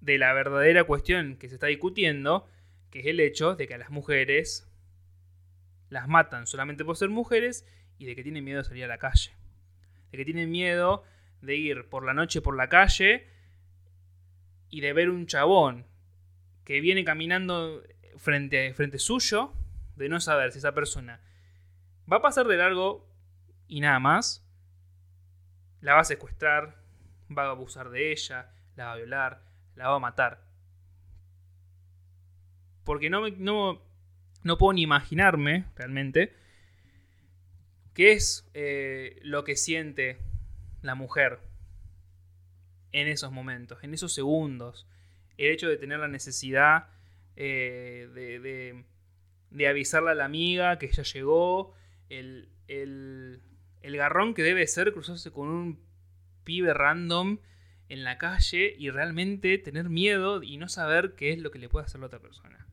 [0.00, 2.48] de la verdadera cuestión que se está discutiendo,
[2.90, 4.66] que es el hecho de que a las mujeres
[5.88, 7.66] las matan solamente por ser mujeres
[7.98, 9.32] y de que tienen miedo de salir a la calle.
[10.10, 11.04] De que tienen miedo
[11.42, 13.26] de ir por la noche por la calle
[14.68, 15.86] y de ver un chabón
[16.64, 17.82] que viene caminando
[18.16, 19.52] frente, frente suyo,
[20.00, 21.20] de no saber si esa persona
[22.10, 23.06] va a pasar de largo
[23.68, 24.42] y nada más,
[25.82, 26.82] la va a secuestrar,
[27.36, 29.42] va a abusar de ella, la va a violar,
[29.76, 30.42] la va a matar.
[32.84, 33.82] Porque no, no,
[34.42, 36.34] no puedo ni imaginarme realmente
[37.92, 40.18] qué es eh, lo que siente
[40.80, 41.40] la mujer
[42.92, 44.86] en esos momentos, en esos segundos.
[45.36, 46.88] El hecho de tener la necesidad
[47.36, 48.84] eh, de, de,
[49.68, 51.74] avisarle a la amiga que ya llegó,
[52.08, 53.40] el, el,
[53.82, 55.80] el garrón que debe ser cruzarse con un
[56.44, 57.38] pibe random
[57.88, 61.68] en la calle y realmente tener miedo y no saber qué es lo que le
[61.68, 62.66] puede hacer la otra persona.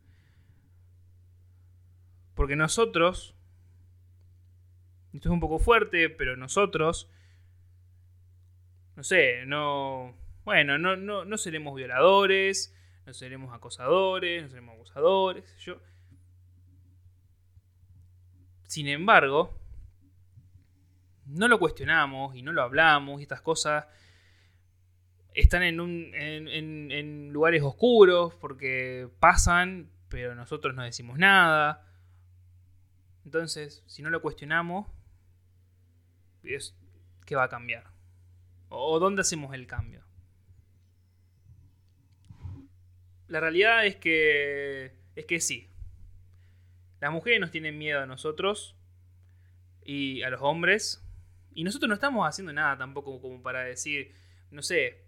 [2.35, 3.33] Porque nosotros,
[5.13, 7.09] esto es un poco fuerte, pero nosotros
[8.97, 10.15] no sé, no.
[10.43, 12.75] Bueno, no, no, no seremos violadores,
[13.05, 15.79] no seremos acosadores, no seremos abusadores, yo.
[18.67, 19.57] Sin embargo,
[21.25, 23.85] no lo cuestionamos y no lo hablamos y estas cosas
[25.33, 31.85] están en, un, en, en, lugares oscuros porque pasan, pero nosotros no decimos nada.
[33.23, 34.87] Entonces, si no lo cuestionamos,
[37.25, 37.85] ¿qué va a cambiar?
[38.69, 40.03] ¿O dónde hacemos el cambio?
[43.27, 44.93] La realidad es que.
[45.15, 45.69] es que sí.
[46.99, 48.75] Las mujeres nos tienen miedo a nosotros
[49.83, 51.03] y a los hombres.
[51.51, 54.13] Y nosotros no estamos haciendo nada tampoco como para decir,
[54.51, 55.03] no sé,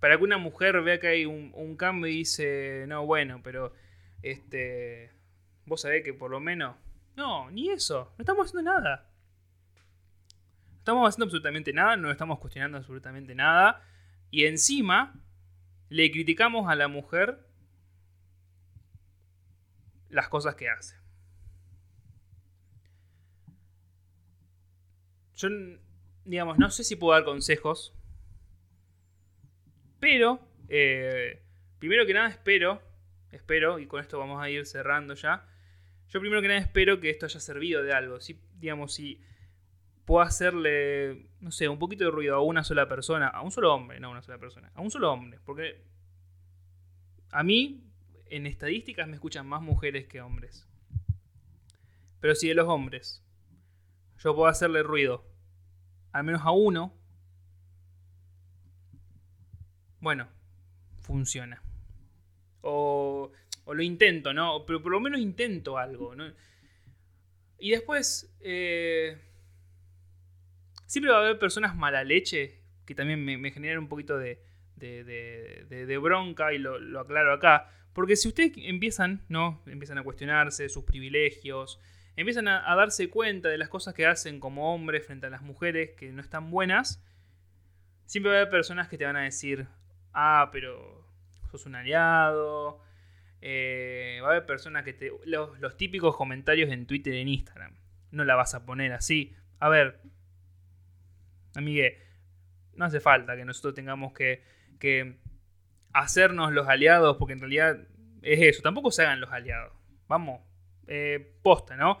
[0.00, 3.74] para que una mujer vea que hay un, cambio y dice, no, bueno, pero
[4.22, 5.10] este,
[5.66, 6.76] vos sabés que por lo menos...
[7.14, 9.12] No, ni eso, no estamos haciendo nada
[10.82, 13.84] estamos haciendo absolutamente nada, no estamos cuestionando absolutamente nada.
[14.32, 15.14] Y encima
[15.88, 17.46] le criticamos a la mujer
[20.12, 20.94] las cosas que hace.
[25.34, 25.48] Yo,
[26.24, 27.92] digamos, no sé si puedo dar consejos,
[29.98, 31.42] pero, eh,
[31.78, 32.80] primero que nada espero,
[33.32, 35.48] espero, y con esto vamos a ir cerrando ya,
[36.08, 38.20] yo primero que nada espero que esto haya servido de algo.
[38.20, 39.22] Si, digamos, si
[40.04, 43.74] puedo hacerle, no sé, un poquito de ruido a una sola persona, a un solo
[43.74, 45.82] hombre, no a una sola persona, a un solo hombre, porque
[47.30, 47.82] a mí,
[48.36, 50.66] en estadísticas, me escuchan más mujeres que hombres.
[52.20, 53.22] Pero si de los hombres
[54.18, 55.24] yo puedo hacerle ruido,
[56.12, 56.94] al menos a uno,
[60.00, 60.28] bueno,
[61.00, 61.62] funciona.
[62.60, 63.32] O,
[63.64, 64.64] o lo intento, ¿no?
[64.66, 66.32] Pero por lo menos intento algo, ¿no?
[67.58, 68.34] Y después...
[68.40, 69.18] Eh,
[70.92, 74.42] Siempre va a haber personas mala leche que también me, generan un poquito de,
[74.76, 77.70] de, bronca y lo, aclaro acá.
[77.92, 79.62] Porque si ustedes empiezan, ¿no?
[79.66, 81.80] Empiezan a cuestionarse sus privilegios,
[82.16, 85.90] empiezan a, darse cuenta de las cosas que hacen como hombres frente a las mujeres
[85.96, 87.04] que no están buenas,
[88.06, 89.66] siempre va a haber personas que te van a decir,
[90.12, 91.06] ah, pero
[91.50, 92.80] sos un aliado.
[93.44, 95.10] Eh, va a haber personas que te...
[95.24, 97.76] Los, los típicos comentarios en Twitter y en Instagram.
[98.10, 99.34] No la vas a poner así.
[99.58, 100.00] A ver,
[101.54, 101.98] Amigue,
[102.74, 104.42] no hace falta que nosotros tengamos que,
[105.92, 107.78] hacernos los aliados, porque en realidad
[108.22, 108.62] es eso.
[108.62, 109.72] Tampoco se hagan los aliados.
[110.08, 110.40] Vamos,
[110.86, 112.00] eh, posta, ¿no?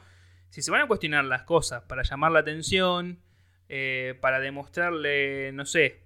[0.50, 3.20] Si se van a cuestionar las cosas para llamar la atención,
[3.68, 6.02] eh, para demostrarle, no sé,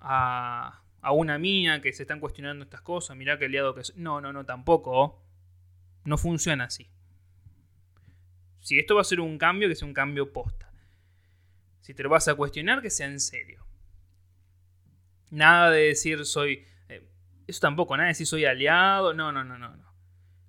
[0.00, 3.96] a, a una mina que se están cuestionando estas cosas, mirá que aliado que es.
[3.96, 5.22] No, no, no, tampoco.
[6.04, 6.90] No funciona así.
[8.60, 10.70] Si esto va a ser un cambio, que sea un cambio posta.
[11.80, 13.66] Si te lo vas a cuestionar, que sea en serio.
[15.30, 16.66] Nada de decir soy...
[17.50, 19.12] Eso tampoco, nada de decir soy aliado.
[19.12, 19.94] No, no, no, no, no.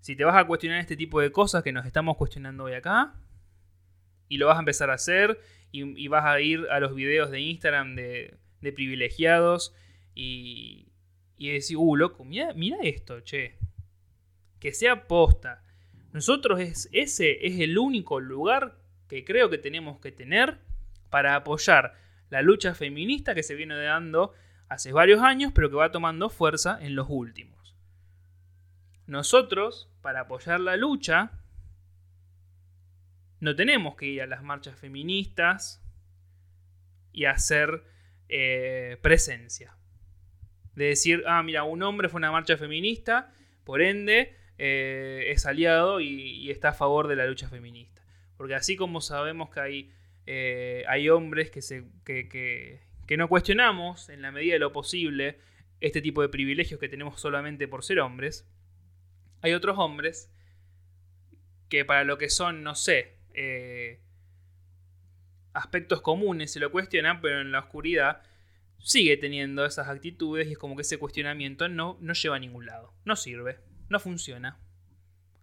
[0.01, 3.15] Si te vas a cuestionar este tipo de cosas que nos estamos cuestionando hoy acá,
[4.27, 5.39] y lo vas a empezar a hacer,
[5.71, 9.73] y, vas a ir a los videos de Instagram de, privilegiados,
[10.13, 10.91] y,
[11.37, 13.57] y decir, uh, loco, mira, mira esto, che.
[14.59, 15.63] Que sea posta.
[16.13, 18.77] Nosotros es, ese es el único lugar
[19.07, 20.59] que creo que tenemos que tener
[21.09, 21.95] para apoyar
[22.29, 24.33] la lucha feminista que se viene dando
[24.72, 27.76] hace varios años, pero que va tomando fuerza en los últimos.
[29.05, 31.34] Nosotros, para apoyar la lucha,
[33.41, 35.84] no tenemos que ir a las marchas feministas
[37.11, 37.84] y hacer
[38.30, 39.76] eh, presencia.
[40.74, 43.34] De decir, ah, mira, un hombre fue una marcha feminista,
[43.65, 48.05] por ende eh, es aliado y, está a favor de la lucha feminista.
[48.38, 49.93] Porque así como sabemos que hay,
[50.28, 55.39] eh, hay hombres que, se, que no cuestionamos en la medida de lo posible
[55.80, 58.47] este tipo de privilegios que tenemos solamente por ser hombres,
[59.41, 60.32] hay otros hombres
[61.70, 64.01] que para lo que son, no sé, eh,
[65.53, 68.22] aspectos comunes se lo cuestionan, pero en la oscuridad
[68.78, 72.66] sigue teniendo esas actitudes y es como que ese cuestionamiento no, no lleva a ningún
[72.66, 73.59] lado, no sirve,
[73.89, 74.59] no funciona.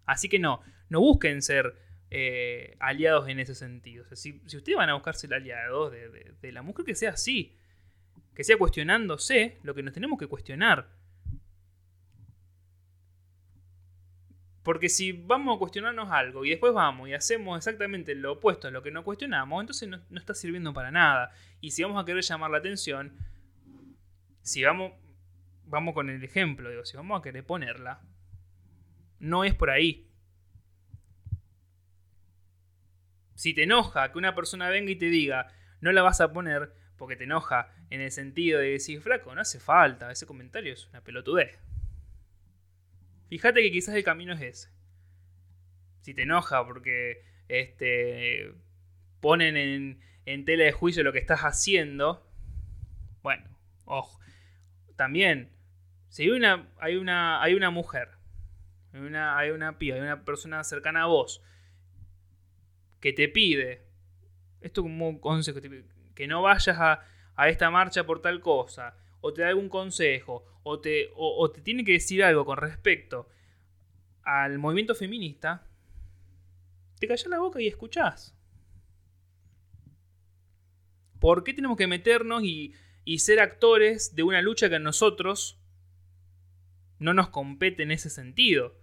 [0.07, 1.75] Así que no, no busquen ser
[2.11, 4.05] eh, aliados en ese sentido.
[4.15, 7.57] si, ustedes van a buscarse el aliado de, de, la mujer, que sea así.
[8.35, 10.89] Que sea cuestionándose lo que nos tenemos que cuestionar.
[14.69, 18.71] Porque si vamos a cuestionarnos algo y después vamos y hacemos exactamente lo opuesto a
[18.71, 21.33] lo que no cuestionamos, entonces no, está sirviendo para nada.
[21.63, 23.17] Y si vamos a querer llamar la atención,
[24.43, 24.93] si vamos,
[25.95, 28.03] con el ejemplo, si vamos a querer ponerla,
[29.21, 30.08] no es por ahí.
[33.39, 35.47] Si te enoja que una persona venga y te diga,
[35.81, 39.41] no la vas a poner porque te enoja en el sentido de decir, flaco, no
[39.41, 41.57] hace falta, ese comentario es una pelotudez.
[43.29, 44.71] Fíjate que quizás el camino es ese.
[46.01, 48.55] Si te enoja porque este,
[49.21, 52.29] ponen en, en tela de juicio lo que estás haciendo,
[53.23, 54.19] bueno, ojo.
[54.97, 55.53] También,
[56.09, 58.09] si hay una, hay una, hay una mujer,
[58.93, 61.41] hay una, hay una piba, hay una persona cercana a vos
[63.01, 63.83] que te pide,
[64.61, 65.61] esto como un consejo,
[66.15, 67.05] que no vayas a,
[67.47, 71.85] esta marcha por tal cosa, o te da algún consejo, o te, o, te tiene
[71.85, 73.29] que decir algo con respecto
[74.25, 75.65] al movimiento feminista,
[76.99, 78.35] te callas la boca y escuchás.
[81.21, 82.75] ¿Por qué tenemos que meternos y,
[83.05, 85.61] y, ser actores de una lucha que a nosotros
[86.99, 88.75] no nos compete en ese sentido?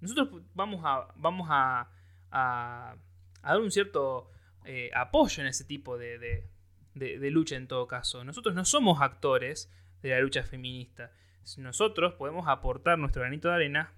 [0.00, 1.90] Nosotros vamos a, vamos a,
[2.30, 2.96] a
[3.42, 4.30] a dar un cierto
[4.64, 6.48] eh, apoyo en ese tipo de,
[6.94, 8.24] lucha en todo caso.
[8.24, 9.70] Nosotros no somos actores
[10.02, 11.12] de la lucha feminista.
[11.58, 13.92] Nosotros podemos aportar nuestro granito de arena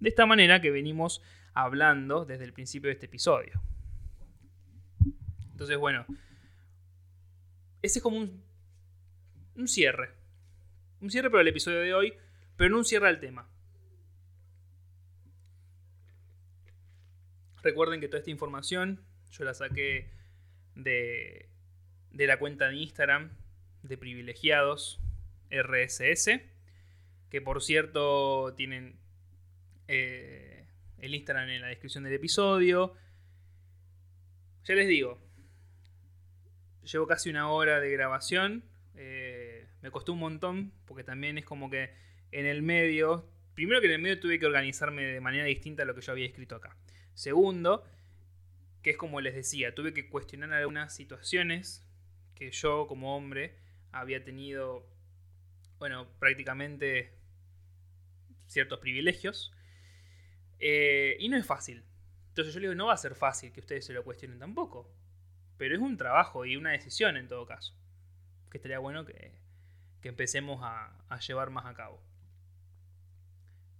[0.00, 1.22] de esta manera que venimos
[1.52, 3.62] hablando desde el principio de este episodio.
[5.52, 6.04] Entonces, bueno,
[7.80, 8.42] ese es como un,
[9.54, 10.10] un cierre.
[11.00, 12.14] Un cierre para el episodio de hoy,
[12.56, 13.48] pero no un cierre al tema.
[17.64, 19.00] Recuerden que toda esta información
[19.30, 20.10] yo la saqué
[20.74, 21.48] de,
[22.12, 23.30] la cuenta de Instagram
[23.82, 25.00] de privilegiados
[25.50, 26.42] RSS,
[27.30, 28.98] que por cierto tienen
[29.88, 30.66] eh,
[30.98, 32.92] el Instagram en la descripción del episodio.
[34.64, 35.18] Ya les digo,
[36.82, 38.62] llevo casi una hora de grabación.
[38.94, 41.94] Eh, me costó un montón porque también es como que
[42.30, 45.86] en el medio, primero que en el medio tuve que organizarme de manera distinta a
[45.86, 46.76] lo que yo había escrito acá.
[47.14, 47.84] Segundo,
[48.82, 51.86] que es como les decía, tuve que cuestionar algunas situaciones
[52.34, 53.56] que yo como hombre
[53.92, 54.86] había tenido,
[55.78, 57.12] bueno, prácticamente
[58.46, 59.52] ciertos privilegios.
[60.58, 61.84] Eh, y no es fácil.
[62.28, 64.92] Entonces yo le digo, no va a ser fácil que ustedes se lo cuestionen tampoco.
[65.56, 67.74] Pero es un trabajo y una decisión en todo caso.
[68.50, 69.32] Que estaría bueno que,
[70.02, 71.98] empecemos a llevar más a cabo.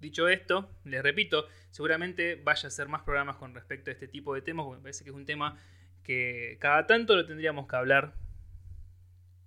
[0.04, 4.34] Dicho esto, les repito, seguramente vaya a hacer más programas con respecto a este tipo
[4.34, 5.58] de temas, porque me parece que es un tema
[6.02, 8.12] que cada tanto lo tendríamos que hablar.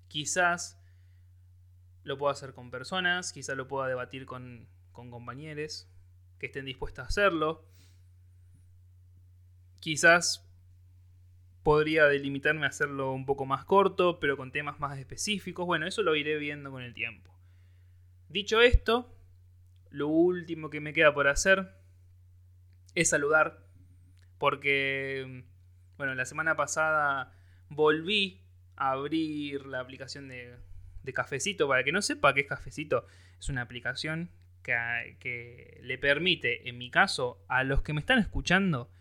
[0.07, 0.81] Quizás
[2.03, 5.87] lo pueda hacer con personas, quizás lo pueda debatir con, con compañeros
[6.39, 7.63] que estén dispuestos a hacerlo.
[9.79, 10.43] Quizás
[11.61, 15.67] podría delimitarme a hacerlo un poco más corto, pero con temas más específicos.
[15.67, 17.31] Bueno, eso lo iré viendo con el tiempo.
[18.27, 19.16] Dicho esto,
[19.91, 21.73] lo último que me queda por hacer
[22.95, 23.59] es saludar.
[24.37, 25.43] Porque,
[25.97, 27.33] bueno, la semana pasada
[27.69, 28.41] volví
[28.75, 30.55] a abrir la aplicación de,
[31.13, 31.67] Cafecito.
[31.67, 33.07] Para que no sepa qué es Cafecito,
[33.39, 34.29] es una aplicación
[34.61, 38.91] que, que le permite, en mi caso, a los que me están escuchando,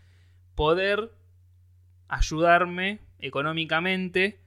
[0.55, 1.11] poder
[2.07, 4.39] ayudarme económicamente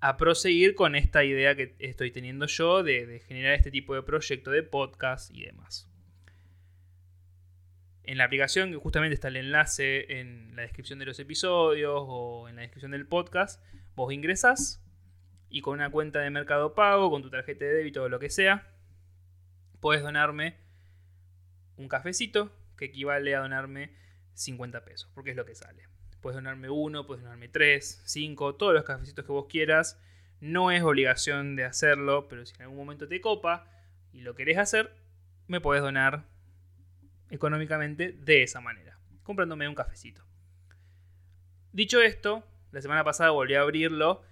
[0.00, 4.50] a proseguir con esta idea que estoy teniendo yo de, generar este tipo de proyecto
[4.50, 5.88] de podcast y demás.
[8.04, 12.48] En la aplicación, que justamente está el enlace en la descripción de los episodios o
[12.48, 13.62] en la descripción del podcast,
[13.96, 14.82] vos ingresás
[15.50, 18.30] y con una cuenta de mercado pago, con tu tarjeta de débito o lo que
[18.30, 18.72] sea,
[19.80, 20.56] puedes donarme
[21.76, 23.94] un cafecito que equivale a donarme
[24.34, 25.97] 50 pesos, porque es lo que sale.
[26.20, 30.00] Puedes donarme uno, puedes donarme tres, cinco, todos los cafecitos que vos quieras.
[30.40, 33.66] No es obligación de hacerlo, pero si en algún momento te copa
[34.12, 34.92] y lo querés hacer,
[35.46, 36.24] me puedes donar
[37.30, 40.22] económicamente de esa manera, comprándome un cafecito.
[41.72, 44.22] Dicho esto, la semana pasada volví a abrirlo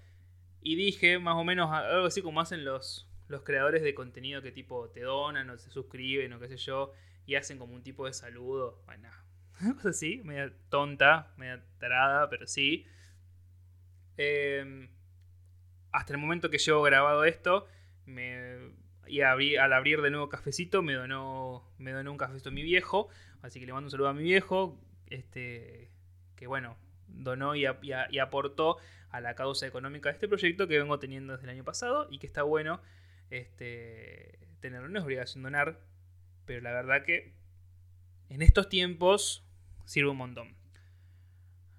[0.61, 4.53] y dije más o menos algo así como hacen los, los creadores de contenido que
[4.53, 6.93] tipo te donan o se suscriben o qué sé yo
[7.27, 8.83] y hacen como un tipo de saludo.
[9.77, 12.87] cosa así, media tonta, media tarada, pero sí.
[14.17, 14.89] Em,
[15.93, 17.67] hasta el momento que llevo grabado esto,
[18.05, 18.73] me,
[19.07, 23.09] y al abrir de nuevo cafecito, me donó, me donó un cafecito a mi viejo.
[23.43, 24.79] Así que le mando un saludo a mi viejo.
[25.07, 25.91] Este,
[26.35, 26.77] que bueno,
[27.07, 28.79] donó y, aportó
[29.11, 32.19] a la causa económica de este proyecto que vengo teniendo desde el año pasado y
[32.19, 32.81] que está bueno
[33.31, 34.89] este, tenerlo.
[34.89, 35.81] No es obligación donar,
[36.45, 37.35] pero la verdad que
[38.29, 39.46] en estos tiempos
[39.87, 40.55] sirve un montón.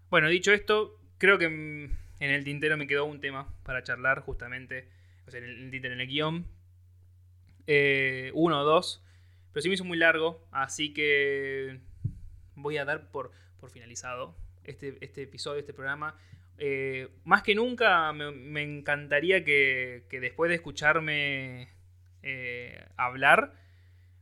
[0.09, 4.89] Bueno, dicho esto, creo que en el tintero me quedó un tema para charlar justamente,
[5.27, 6.47] o sea, en el tintero, en el guion,
[7.67, 9.03] eh, uno o dos,
[9.53, 11.79] pero sí me hizo muy largo, así que
[12.55, 13.31] voy a dar por,
[13.71, 16.15] finalizado este, este episodio, este programa.
[16.57, 21.69] Eh, más que nunca me, encantaría que, que, después de escucharme
[22.23, 23.53] eh, hablar,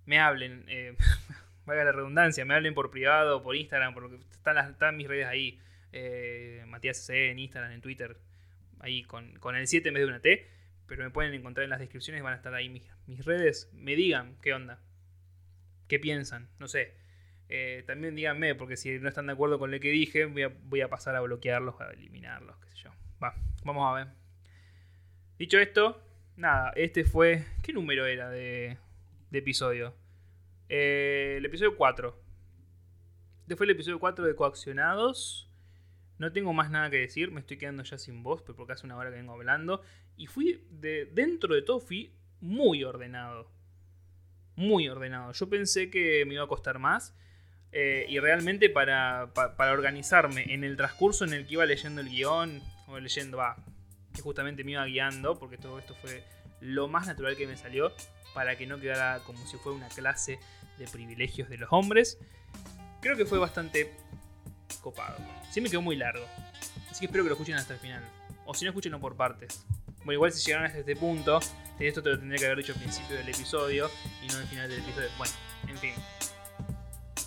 [0.05, 0.95] me hablen, eh,
[1.65, 5.25] valga la redundancia, me hablen por privado, por Instagram, porque están, las, están mis redes
[5.27, 5.59] ahí.
[5.91, 8.17] Eh, Matías C en Instagram, en Twitter,
[8.79, 10.47] ahí con, con, el 7 en vez de una T.
[10.87, 13.71] Pero me pueden encontrar en las descripciones, van a estar ahí mis, mis redes.
[13.73, 14.79] Me digan qué onda,
[15.87, 16.93] qué piensan, no sé.
[17.49, 20.51] Eh, también díganme, porque si no están de acuerdo con lo que dije, voy a,
[20.63, 22.91] voy a pasar a bloquearlos, a eliminarlos, qué sé yo.
[23.23, 24.13] Va, vamos a ver.
[25.39, 26.01] Dicho esto,
[26.35, 27.45] nada, este fue.
[27.63, 28.77] ¿Qué número era de,
[29.31, 29.95] de episodio.
[30.69, 32.21] Eh, el episodio 4.
[33.41, 35.49] Este fue el episodio 4 de Coaccionados.
[36.17, 38.97] No tengo más nada que decir, me estoy quedando ya sin voz, porque hace una
[38.97, 39.81] hora que vengo hablando.
[40.17, 43.51] Y fui, de, dentro de todo, fui muy ordenado.
[44.55, 45.33] Muy ordenado.
[45.33, 47.13] Yo pensé que me iba a costar más.
[47.71, 52.07] Eh, y realmente para, para, organizarme en el transcurso en el que iba leyendo el
[52.07, 53.57] guion, o leyendo, va,
[54.13, 56.23] que justamente me iba guiando, porque todo esto fue
[56.61, 57.93] lo más natural que me salió
[58.33, 60.39] para que no quedara como si fuera una clase
[60.77, 62.17] de privilegios de los hombres.
[63.01, 63.95] Creo que fue bastante
[64.81, 65.17] copado.
[65.51, 66.25] Sí me quedó muy largo.
[66.89, 68.03] Así que espero que lo escuchen hasta el final.
[68.45, 69.65] O si no, escúchenlo por partes.
[69.97, 71.39] Bueno, igual si llegaron hasta este punto,
[71.79, 73.89] esto te lo tendría que haber dicho al principio del episodio
[74.21, 75.09] y no al final del episodio.
[75.17, 75.33] Bueno,
[75.67, 75.93] en fin.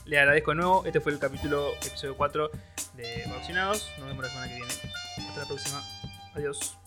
[0.04, 0.86] Le agradezco de nuevo.
[0.86, 2.50] Este fue el capítulo, episodio 4
[2.94, 3.90] de Vaccinados.
[3.98, 4.72] Nos vemos la semana que viene.
[5.28, 5.82] Hasta la próxima.
[6.34, 6.78] Adiós.